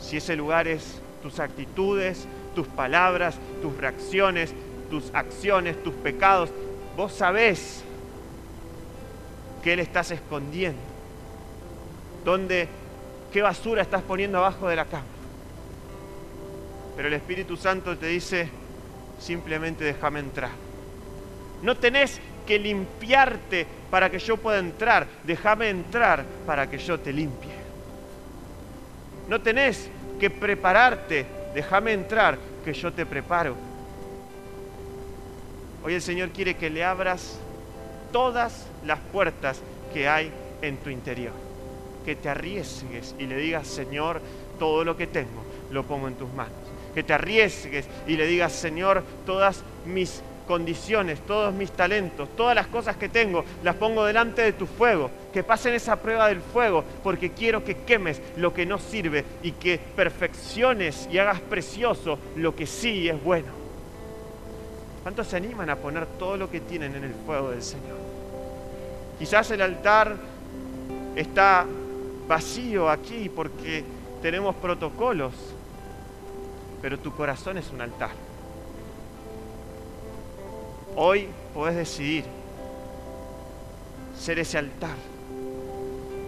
si 0.00 0.16
ese 0.16 0.34
lugar 0.34 0.66
es 0.66 0.98
tus 1.22 1.38
actitudes, 1.40 2.26
tus 2.54 2.66
palabras, 2.66 3.36
tus 3.60 3.76
reacciones, 3.76 4.54
tus 4.88 5.10
acciones, 5.12 5.82
tus 5.82 5.92
pecados. 5.92 6.48
Vos 6.96 7.12
sabés 7.12 7.84
qué 9.62 9.76
le 9.76 9.82
estás 9.82 10.10
escondiendo, 10.10 10.80
dónde, 12.24 12.66
qué 13.30 13.42
basura 13.42 13.82
estás 13.82 14.00
poniendo 14.00 14.38
abajo 14.38 14.68
de 14.68 14.76
la 14.76 14.86
cama. 14.86 15.04
Pero 16.96 17.08
el 17.08 17.14
Espíritu 17.14 17.58
Santo 17.58 17.98
te 17.98 18.06
dice, 18.06 18.48
simplemente 19.20 19.84
déjame 19.84 20.20
entrar. 20.20 20.52
No 21.60 21.76
tenés 21.76 22.22
que 22.46 22.58
limpiarte 22.58 23.66
para 23.90 24.10
que 24.10 24.18
yo 24.18 24.36
pueda 24.36 24.58
entrar, 24.58 25.06
déjame 25.24 25.70
entrar 25.70 26.24
para 26.46 26.68
que 26.68 26.78
yo 26.78 26.98
te 26.98 27.12
limpie. 27.12 27.52
No 29.28 29.40
tenés 29.40 29.88
que 30.18 30.30
prepararte, 30.30 31.26
déjame 31.54 31.92
entrar, 31.92 32.38
que 32.64 32.72
yo 32.72 32.92
te 32.92 33.06
preparo. 33.06 33.56
Hoy 35.84 35.94
el 35.94 36.02
Señor 36.02 36.30
quiere 36.30 36.56
que 36.56 36.70
le 36.70 36.82
abras 36.82 37.38
todas 38.10 38.66
las 38.84 38.98
puertas 39.12 39.60
que 39.92 40.08
hay 40.08 40.32
en 40.62 40.78
tu 40.78 40.90
interior. 40.90 41.32
Que 42.04 42.16
te 42.16 42.28
arriesgues 42.28 43.14
y 43.18 43.26
le 43.26 43.36
digas, 43.36 43.66
Señor, 43.66 44.20
todo 44.58 44.84
lo 44.84 44.96
que 44.96 45.06
tengo 45.06 45.44
lo 45.70 45.84
pongo 45.84 46.08
en 46.08 46.14
tus 46.14 46.32
manos. 46.32 46.52
Que 46.94 47.02
te 47.02 47.12
arriesgues 47.12 47.86
y 48.06 48.16
le 48.16 48.26
digas, 48.26 48.52
Señor, 48.52 49.02
todas 49.26 49.62
mis 49.84 50.22
condiciones, 50.46 51.20
todos 51.20 51.52
mis 51.52 51.70
talentos, 51.70 52.28
todas 52.36 52.54
las 52.54 52.66
cosas 52.66 52.96
que 52.96 53.08
tengo, 53.08 53.44
las 53.62 53.76
pongo 53.76 54.04
delante 54.04 54.42
de 54.42 54.52
tu 54.52 54.66
fuego. 54.66 55.10
Que 55.32 55.42
pasen 55.42 55.74
esa 55.74 55.96
prueba 55.96 56.28
del 56.28 56.40
fuego, 56.40 56.84
porque 57.02 57.30
quiero 57.30 57.64
que 57.64 57.78
quemes 57.78 58.20
lo 58.36 58.54
que 58.54 58.66
no 58.66 58.78
sirve 58.78 59.24
y 59.42 59.52
que 59.52 59.78
perfecciones 59.78 61.08
y 61.10 61.18
hagas 61.18 61.40
precioso 61.40 62.18
lo 62.36 62.54
que 62.54 62.66
sí 62.66 63.08
es 63.08 63.22
bueno. 63.22 63.48
¿Cuántos 65.02 65.26
se 65.26 65.36
animan 65.36 65.68
a 65.70 65.76
poner 65.76 66.06
todo 66.06 66.36
lo 66.36 66.50
que 66.50 66.60
tienen 66.60 66.94
en 66.94 67.04
el 67.04 67.14
fuego 67.26 67.50
del 67.50 67.62
Señor? 67.62 67.98
Quizás 69.18 69.50
el 69.50 69.60
altar 69.60 70.16
está 71.14 71.66
vacío 72.26 72.88
aquí 72.88 73.28
porque 73.28 73.84
tenemos 74.22 74.54
protocolos, 74.56 75.34
pero 76.80 76.98
tu 76.98 77.14
corazón 77.14 77.58
es 77.58 77.70
un 77.70 77.80
altar. 77.80 78.33
Hoy 80.96 81.28
puedes 81.52 81.76
decidir 81.76 82.24
ser 84.16 84.38
ese 84.38 84.58
altar 84.58 84.94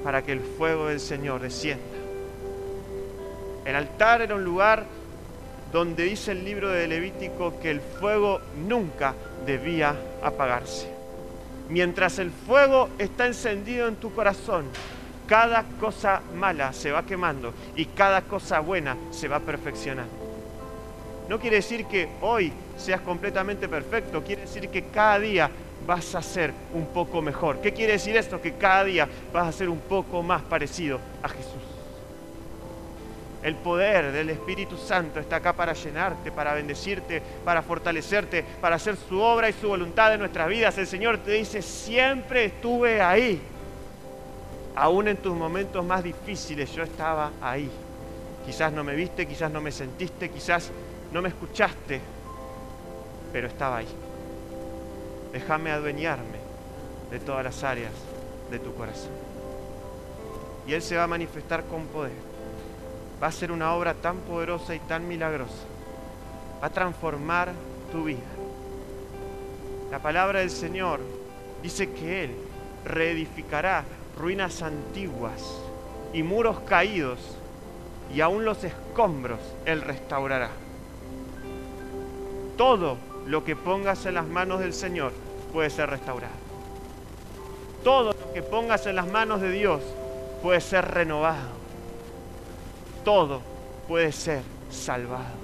para 0.02 0.22
que 0.22 0.32
el 0.32 0.40
fuego 0.40 0.88
del 0.88 0.98
Señor 0.98 1.40
descienda. 1.40 1.84
El 3.64 3.76
altar 3.76 4.22
era 4.22 4.34
un 4.34 4.44
lugar 4.44 4.84
donde 5.72 6.04
dice 6.04 6.32
el 6.32 6.44
libro 6.44 6.68
de 6.68 6.88
Levítico 6.88 7.60
que 7.60 7.70
el 7.70 7.80
fuego 7.80 8.40
nunca 8.66 9.14
debía 9.44 9.94
apagarse. 10.22 10.88
Mientras 11.68 12.18
el 12.18 12.30
fuego 12.30 12.88
está 12.98 13.26
encendido 13.26 13.86
en 13.86 13.96
tu 13.96 14.12
corazón, 14.14 14.66
cada 15.28 15.64
cosa 15.80 16.22
mala 16.34 16.72
se 16.72 16.90
va 16.90 17.06
quemando 17.06 17.52
y 17.76 17.86
cada 17.86 18.22
cosa 18.22 18.60
buena 18.60 18.96
se 19.10 19.28
va 19.28 19.40
perfeccionando. 19.40 20.25
No 21.28 21.38
quiere 21.40 21.56
decir 21.56 21.86
que 21.86 22.08
hoy 22.20 22.52
seas 22.76 23.00
completamente 23.00 23.68
perfecto, 23.68 24.22
quiere 24.22 24.42
decir 24.42 24.68
que 24.68 24.84
cada 24.84 25.18
día 25.18 25.50
vas 25.86 26.14
a 26.14 26.22
ser 26.22 26.52
un 26.72 26.86
poco 26.86 27.22
mejor. 27.22 27.60
¿Qué 27.60 27.72
quiere 27.72 27.94
decir 27.94 28.16
esto? 28.16 28.40
Que 28.40 28.54
cada 28.54 28.84
día 28.84 29.08
vas 29.32 29.48
a 29.48 29.52
ser 29.52 29.68
un 29.68 29.80
poco 29.80 30.22
más 30.22 30.42
parecido 30.42 31.00
a 31.22 31.28
Jesús. 31.28 31.62
El 33.42 33.54
poder 33.54 34.10
del 34.10 34.30
Espíritu 34.30 34.76
Santo 34.76 35.20
está 35.20 35.36
acá 35.36 35.52
para 35.52 35.72
llenarte, 35.72 36.32
para 36.32 36.54
bendecirte, 36.54 37.22
para 37.44 37.62
fortalecerte, 37.62 38.44
para 38.60 38.76
hacer 38.76 38.96
su 39.08 39.20
obra 39.20 39.48
y 39.48 39.52
su 39.52 39.68
voluntad 39.68 40.12
en 40.12 40.20
nuestras 40.20 40.48
vidas. 40.48 40.76
El 40.78 40.86
Señor 40.86 41.18
te 41.18 41.32
dice, 41.32 41.62
siempre 41.62 42.46
estuve 42.46 43.00
ahí. 43.00 43.40
Aún 44.74 45.06
en 45.08 45.16
tus 45.18 45.34
momentos 45.34 45.84
más 45.84 46.02
difíciles 46.02 46.72
yo 46.72 46.82
estaba 46.82 47.30
ahí. 47.40 47.70
Quizás 48.44 48.72
no 48.72 48.82
me 48.82 48.96
viste, 48.96 49.26
quizás 49.26 49.50
no 49.50 49.60
me 49.60 49.70
sentiste, 49.70 50.28
quizás 50.28 50.72
no 51.16 51.22
me 51.22 51.30
escuchaste, 51.30 51.98
pero 53.32 53.48
estaba 53.48 53.78
ahí. 53.78 53.88
Déjame 55.32 55.70
adueñarme 55.70 56.36
de 57.10 57.18
todas 57.18 57.42
las 57.42 57.64
áreas 57.64 57.92
de 58.50 58.58
tu 58.58 58.74
corazón. 58.74 59.12
Y 60.66 60.74
Él 60.74 60.82
se 60.82 60.94
va 60.94 61.04
a 61.04 61.06
manifestar 61.06 61.64
con 61.64 61.86
poder. 61.86 62.12
Va 63.22 63.28
a 63.28 63.32
ser 63.32 63.50
una 63.50 63.72
obra 63.72 63.94
tan 63.94 64.18
poderosa 64.18 64.74
y 64.74 64.78
tan 64.80 65.08
milagrosa. 65.08 65.64
Va 66.62 66.66
a 66.66 66.70
transformar 66.70 67.50
tu 67.90 68.04
vida. 68.04 68.18
La 69.90 70.00
palabra 70.00 70.40
del 70.40 70.50
Señor 70.50 71.00
dice 71.62 71.90
que 71.92 72.24
Él 72.24 72.36
reedificará 72.84 73.84
ruinas 74.18 74.60
antiguas 74.60 75.42
y 76.12 76.22
muros 76.22 76.60
caídos 76.60 77.20
y 78.14 78.20
aún 78.20 78.44
los 78.44 78.64
escombros 78.64 79.40
Él 79.64 79.80
restaurará. 79.80 80.65
Todo 82.57 82.96
lo 83.26 83.44
que 83.44 83.57
pongas 83.57 84.07
en 84.07 84.14
las 84.14 84.26
manos 84.26 84.61
del 84.61 84.72
Señor 84.72 85.12
puede 85.52 85.70
ser 85.70 85.90
restaurado. 85.90 86.34
Todo 87.84 88.12
lo 88.12 88.32
que 88.32 88.42
pongas 88.42 88.86
en 88.86 88.96
las 88.96 89.07
manos 89.07 89.40
de 89.40 89.50
Dios 89.50 89.82
puede 90.42 90.61
ser 90.61 90.84
renovado. 90.86 91.50
Todo 93.04 93.42
puede 93.86 94.12
ser 94.12 94.42
salvado. 94.70 95.34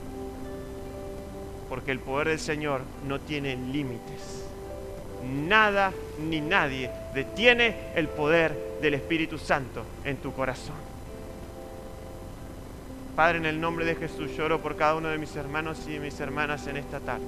Porque 1.69 1.93
el 1.93 2.01
poder 2.01 2.29
del 2.29 2.41
Señor 2.41 2.83
no 3.07 3.21
tiene 3.21 3.57
límites. 3.57 4.45
Nada 5.25 5.93
ni 6.19 6.41
nadie 6.41 6.91
detiene 7.15 7.93
el 7.95 8.09
poder 8.09 8.79
del 8.81 8.95
Espíritu 8.95 9.39
Santo 9.39 9.85
en 10.05 10.17
tu 10.17 10.33
corazón. 10.33 10.92
Padre, 13.17 13.39
en 13.39 13.47
el 13.47 13.61
nombre 13.61 13.85
de 13.85 13.95
Jesús, 13.95 14.31
lloro 14.37 14.63
por 14.63 14.75
cada 14.75 14.95
uno 14.95 15.09
de 15.09 15.19
mis 15.19 15.37
hermanos 15.37 15.79
y 15.87 15.93
de 15.93 16.01
mis 16.01 16.19
hermanas 16.19 16.67
en 16.67 16.79
esta 16.79 16.99
tarde. 16.99 17.27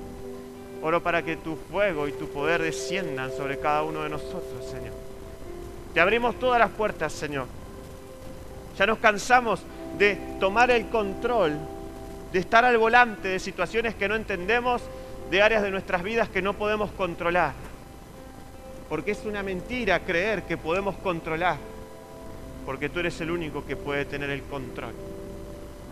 Oro 0.82 1.03
para 1.03 1.22
que 1.22 1.37
tu 1.37 1.57
fuego 1.57 2.09
y 2.09 2.12
tu 2.12 2.28
poder 2.28 2.62
desciendan 2.62 3.30
sobre 3.30 3.59
cada 3.59 3.82
uno 3.82 4.03
de 4.03 4.09
nosotros, 4.09 4.64
Señor. 4.70 4.95
Te 5.93 6.01
abrimos 6.01 6.39
todas 6.39 6.59
las 6.59 6.70
puertas, 6.70 7.12
Señor. 7.12 7.47
Ya 8.78 8.87
nos 8.87 8.99
cansamos 8.99 9.62
de 9.99 10.18
tomar 10.41 10.70
el 10.70 10.89
control, 10.89 11.59
de 12.32 12.39
estar 12.39 12.64
al 12.64 12.78
volante 12.78 13.28
de 13.28 13.39
situaciones 13.39 13.95
que 13.95 14.09
no 14.09 14.14
entendemos, 14.14 14.82
de 15.30 15.43
áreas 15.43 15.62
de 15.62 15.70
nuestras 15.70 16.03
vidas 16.03 16.30
que 16.30 16.43
no 16.43 16.55
podemos 16.55 16.91
controlar. 16.93 17.53
Porque 18.89 19.12
es 19.12 19.24
una 19.26 19.43
mentira 19.43 20.01
creer 20.01 20.45
que 20.45 20.57
podemos 20.57 20.97
controlar. 20.97 21.59
Porque 22.64 22.89
tú 22.89 23.01
eres 23.01 23.20
el 23.20 23.30
único 23.30 23.66
que 23.66 23.76
puede 23.76 24.07
tener 24.07 24.30
el 24.30 24.43
control. 24.43 24.95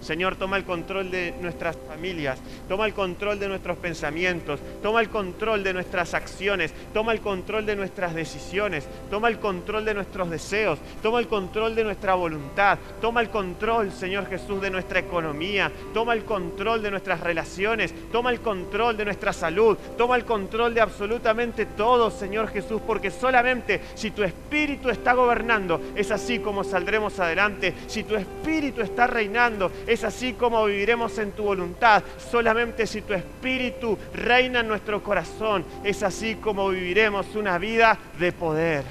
Señor, 0.02 0.36
toma 0.36 0.56
el 0.56 0.64
control 0.64 1.10
de 1.10 1.34
nuestras 1.40 1.76
familias, 1.88 2.40
toma 2.68 2.86
el 2.86 2.92
control 2.92 3.38
de 3.38 3.48
nuestros 3.48 3.78
pensamientos, 3.78 4.60
toma 4.82 5.00
el 5.00 5.08
control 5.08 5.62
de 5.62 5.72
nuestras 5.72 6.12
acciones, 6.14 6.74
toma 6.92 7.12
el 7.12 7.20
control 7.20 7.64
de 7.66 7.76
nuestras 7.76 8.14
decisiones, 8.14 8.88
toma 9.10 9.28
el 9.28 9.38
control 9.38 9.84
de 9.84 9.94
nuestros 9.94 10.28
deseos, 10.28 10.78
toma 11.02 11.20
el 11.20 11.28
control 11.28 11.74
de 11.74 11.84
nuestra 11.84 12.14
voluntad, 12.14 12.78
toma 13.00 13.20
el 13.20 13.30
control, 13.30 13.92
Señor 13.92 14.26
Jesús, 14.26 14.60
de 14.60 14.70
nuestra 14.70 14.98
economía, 14.98 15.70
toma 15.94 16.14
el 16.14 16.24
control 16.24 16.82
de 16.82 16.90
nuestras 16.90 17.20
relaciones, 17.20 17.94
toma 18.10 18.30
el 18.30 18.40
control 18.40 18.96
de 18.96 19.04
nuestra 19.04 19.32
salud, 19.32 19.78
toma 19.96 20.16
el 20.16 20.24
control 20.24 20.74
de 20.74 20.80
absolutamente 20.80 21.66
todo, 21.66 22.10
Señor 22.10 22.48
Jesús, 22.48 22.82
porque 22.84 23.10
solamente 23.10 23.80
si 23.94 24.10
tu 24.10 24.24
espíritu 24.24 24.90
está 24.90 25.12
gobernando, 25.12 25.80
es 25.94 26.10
así 26.10 26.40
como 26.40 26.64
saldremos 26.64 27.18
adelante, 27.20 27.72
si 27.86 28.02
tu 28.02 28.16
espíritu 28.16 28.80
está 28.80 29.06
reinando, 29.06 29.70
es 29.86 29.91
así 30.04 30.32
como 30.32 30.64
viviremos 30.64 31.18
en 31.18 31.32
tu 31.32 31.44
voluntad. 31.44 32.02
Solamente 32.30 32.86
si 32.86 33.02
tu 33.02 33.12
espíritu 33.12 33.98
reina 34.14 34.60
en 34.60 34.68
nuestro 34.68 35.02
corazón, 35.02 35.64
es 35.84 36.02
así 36.02 36.36
como 36.36 36.68
viviremos 36.70 37.34
una 37.34 37.58
vida 37.58 37.98
de 38.18 38.32
poder. 38.32 38.84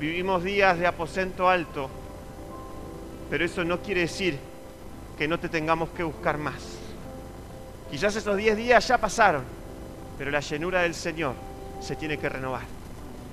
Vivimos 0.00 0.42
días 0.42 0.78
de 0.78 0.86
aposento 0.86 1.48
alto, 1.48 1.88
pero 3.30 3.44
eso 3.44 3.64
no 3.64 3.80
quiere 3.80 4.02
decir 4.02 4.38
que 5.16 5.28
no 5.28 5.38
te 5.38 5.48
tengamos 5.48 5.90
que 5.90 6.02
buscar 6.02 6.38
más. 6.38 6.78
Quizás 7.90 8.16
esos 8.16 8.36
10 8.36 8.56
días 8.56 8.88
ya 8.88 8.98
pasaron, 8.98 9.44
pero 10.18 10.30
la 10.30 10.40
llenura 10.40 10.82
del 10.82 10.94
Señor 10.94 11.34
se 11.80 11.94
tiene 11.94 12.18
que 12.18 12.28
renovar. 12.28 12.83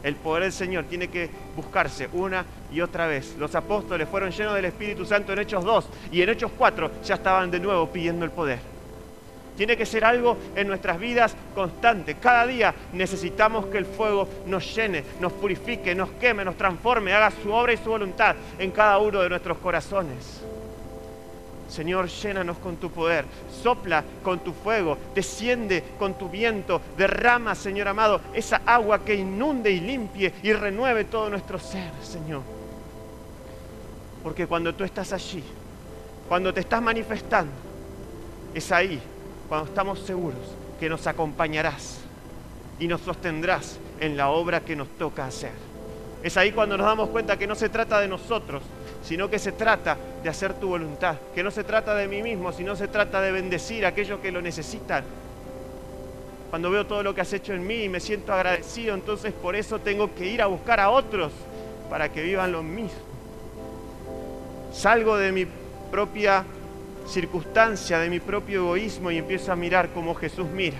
El 0.03 0.15
poder 0.15 0.43
del 0.43 0.51
Señor 0.51 0.85
tiene 0.85 1.07
que 1.09 1.29
buscarse 1.55 2.09
una 2.13 2.45
y 2.71 2.81
otra 2.81 3.07
vez. 3.07 3.35
Los 3.37 3.53
apóstoles 3.55 4.07
fueron 4.09 4.31
llenos 4.31 4.55
del 4.55 4.65
Espíritu 4.65 5.05
Santo 5.05 5.33
en 5.33 5.39
Hechos 5.39 5.63
2 5.63 5.89
y 6.11 6.21
en 6.21 6.29
Hechos 6.29 6.51
4 6.57 6.91
ya 7.03 7.15
estaban 7.15 7.51
de 7.51 7.59
nuevo 7.59 7.87
pidiendo 7.87 8.25
el 8.25 8.31
poder. 8.31 8.59
Tiene 9.55 9.77
que 9.77 9.85
ser 9.85 10.05
algo 10.05 10.37
en 10.55 10.67
nuestras 10.67 10.99
vidas 10.99 11.35
constante. 11.53 12.15
Cada 12.15 12.47
día 12.47 12.73
necesitamos 12.93 13.67
que 13.67 13.77
el 13.77 13.85
fuego 13.85 14.27
nos 14.47 14.75
llene, 14.75 15.03
nos 15.19 15.33
purifique, 15.33 15.93
nos 15.93 16.09
queme, 16.11 16.43
nos 16.43 16.57
transforme, 16.57 17.13
haga 17.13 17.31
su 17.43 17.51
obra 17.51 17.73
y 17.73 17.77
su 17.77 17.89
voluntad 17.89 18.35
en 18.57 18.71
cada 18.71 18.97
uno 18.97 19.21
de 19.21 19.29
nuestros 19.29 19.57
corazones. 19.57 20.41
Señor, 21.71 22.09
llénanos 22.09 22.57
con 22.57 22.75
tu 22.75 22.91
poder, 22.91 23.23
sopla 23.63 24.03
con 24.23 24.39
tu 24.39 24.51
fuego, 24.51 24.97
desciende 25.15 25.81
con 25.97 26.15
tu 26.15 26.27
viento, 26.27 26.81
derrama, 26.97 27.55
Señor 27.55 27.87
amado, 27.87 28.19
esa 28.33 28.61
agua 28.65 29.05
que 29.05 29.15
inunde 29.15 29.71
y 29.71 29.79
limpie 29.79 30.33
y 30.43 30.51
renueve 30.51 31.05
todo 31.05 31.29
nuestro 31.29 31.59
ser, 31.59 31.89
Señor. 32.03 32.41
Porque 34.21 34.47
cuando 34.47 34.75
tú 34.75 34.83
estás 34.83 35.13
allí, 35.13 35.41
cuando 36.27 36.53
te 36.53 36.59
estás 36.59 36.81
manifestando, 36.81 37.53
es 38.53 38.69
ahí 38.73 39.01
cuando 39.47 39.67
estamos 39.67 39.99
seguros 39.99 40.41
que 40.77 40.89
nos 40.89 41.07
acompañarás 41.07 42.01
y 42.79 42.87
nos 42.87 42.99
sostendrás 42.99 43.79
en 44.01 44.17
la 44.17 44.29
obra 44.29 44.59
que 44.59 44.75
nos 44.75 44.89
toca 44.97 45.25
hacer. 45.25 45.53
Es 46.21 46.35
ahí 46.35 46.51
cuando 46.51 46.77
nos 46.77 46.85
damos 46.85 47.09
cuenta 47.09 47.37
que 47.37 47.47
no 47.47 47.55
se 47.55 47.69
trata 47.69 48.01
de 48.01 48.09
nosotros, 48.09 48.61
sino 49.03 49.29
que 49.29 49.39
se 49.39 49.53
trata 49.53 49.97
de 50.23 50.29
hacer 50.29 50.53
tu 50.53 50.67
voluntad, 50.67 51.15
que 51.33 51.43
no 51.43 51.51
se 51.51 51.63
trata 51.63 51.95
de 51.95 52.07
mí 52.07 52.21
mismo, 52.21 52.51
sino 52.51 52.75
se 52.75 52.87
trata 52.87 53.21
de 53.21 53.31
bendecir 53.31 53.85
a 53.85 53.89
aquellos 53.89 54.19
que 54.19 54.31
lo 54.31 54.41
necesitan. 54.41 55.03
Cuando 56.49 56.69
veo 56.69 56.85
todo 56.85 57.01
lo 57.01 57.15
que 57.15 57.21
has 57.21 57.33
hecho 57.33 57.53
en 57.53 57.65
mí 57.65 57.83
y 57.83 57.89
me 57.89 57.99
siento 57.99 58.33
agradecido, 58.33 58.93
entonces 58.93 59.33
por 59.33 59.55
eso 59.55 59.79
tengo 59.79 60.13
que 60.13 60.27
ir 60.27 60.41
a 60.41 60.47
buscar 60.47 60.79
a 60.79 60.89
otros 60.89 61.31
para 61.89 62.11
que 62.11 62.21
vivan 62.21 62.51
lo 62.51 62.61
mismo. 62.61 62.99
Salgo 64.73 65.17
de 65.17 65.31
mi 65.31 65.47
propia 65.89 66.43
circunstancia, 67.07 67.99
de 67.99 68.09
mi 68.09 68.19
propio 68.19 68.61
egoísmo 68.61 69.11
y 69.11 69.17
empiezo 69.17 69.51
a 69.51 69.55
mirar 69.55 69.89
como 69.89 70.13
Jesús 70.13 70.47
mira. 70.47 70.77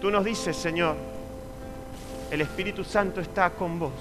Tú 0.00 0.10
nos 0.10 0.24
dices, 0.24 0.56
Señor, 0.56 0.96
el 2.30 2.40
Espíritu 2.40 2.84
Santo 2.84 3.20
está 3.20 3.50
con 3.50 3.78
vos 3.78 3.92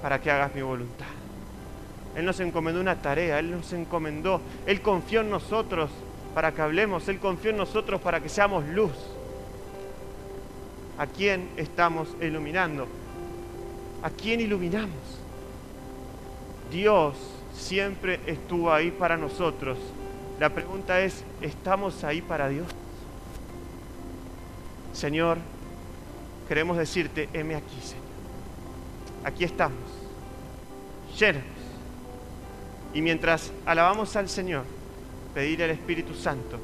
para 0.00 0.20
que 0.20 0.30
hagas 0.30 0.54
mi 0.54 0.62
voluntad. 0.62 1.17
Él 2.18 2.24
nos 2.24 2.40
encomendó 2.40 2.80
una 2.80 3.00
tarea, 3.00 3.38
Él 3.38 3.52
nos 3.52 3.72
encomendó, 3.72 4.40
Él 4.66 4.82
confió 4.82 5.20
en 5.20 5.30
nosotros 5.30 5.88
para 6.34 6.50
que 6.50 6.60
hablemos, 6.60 7.06
Él 7.06 7.20
confió 7.20 7.52
en 7.52 7.58
nosotros 7.58 8.00
para 8.00 8.20
que 8.20 8.28
seamos 8.28 8.66
luz. 8.66 8.90
¿A 10.98 11.06
quién 11.06 11.48
estamos 11.56 12.08
iluminando? 12.20 12.88
¿A 14.02 14.10
quién 14.10 14.40
iluminamos? 14.40 14.98
Dios 16.72 17.14
siempre 17.54 18.18
estuvo 18.26 18.72
ahí 18.72 18.90
para 18.90 19.16
nosotros. 19.16 19.78
La 20.40 20.48
pregunta 20.48 21.00
es, 21.00 21.22
¿estamos 21.40 22.02
ahí 22.02 22.20
para 22.20 22.48
Dios? 22.48 22.66
Señor, 24.92 25.38
queremos 26.48 26.78
decirte, 26.78 27.28
heme 27.32 27.54
aquí, 27.54 27.80
Señor. 27.80 28.04
Aquí 29.22 29.44
estamos. 29.44 29.78
Llénanos. 31.16 31.57
Y 32.94 33.02
mientras 33.02 33.52
alabamos 33.66 34.16
al 34.16 34.28
Señor, 34.28 34.64
pedir 35.34 35.62
al 35.62 35.70
Espíritu 35.70 36.14
Santo 36.14 36.58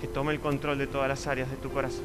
que 0.00 0.06
tome 0.08 0.32
el 0.32 0.40
control 0.40 0.78
de 0.78 0.86
todas 0.86 1.08
las 1.08 1.26
áreas 1.26 1.50
de 1.50 1.56
tu 1.56 1.70
corazón. 1.70 2.04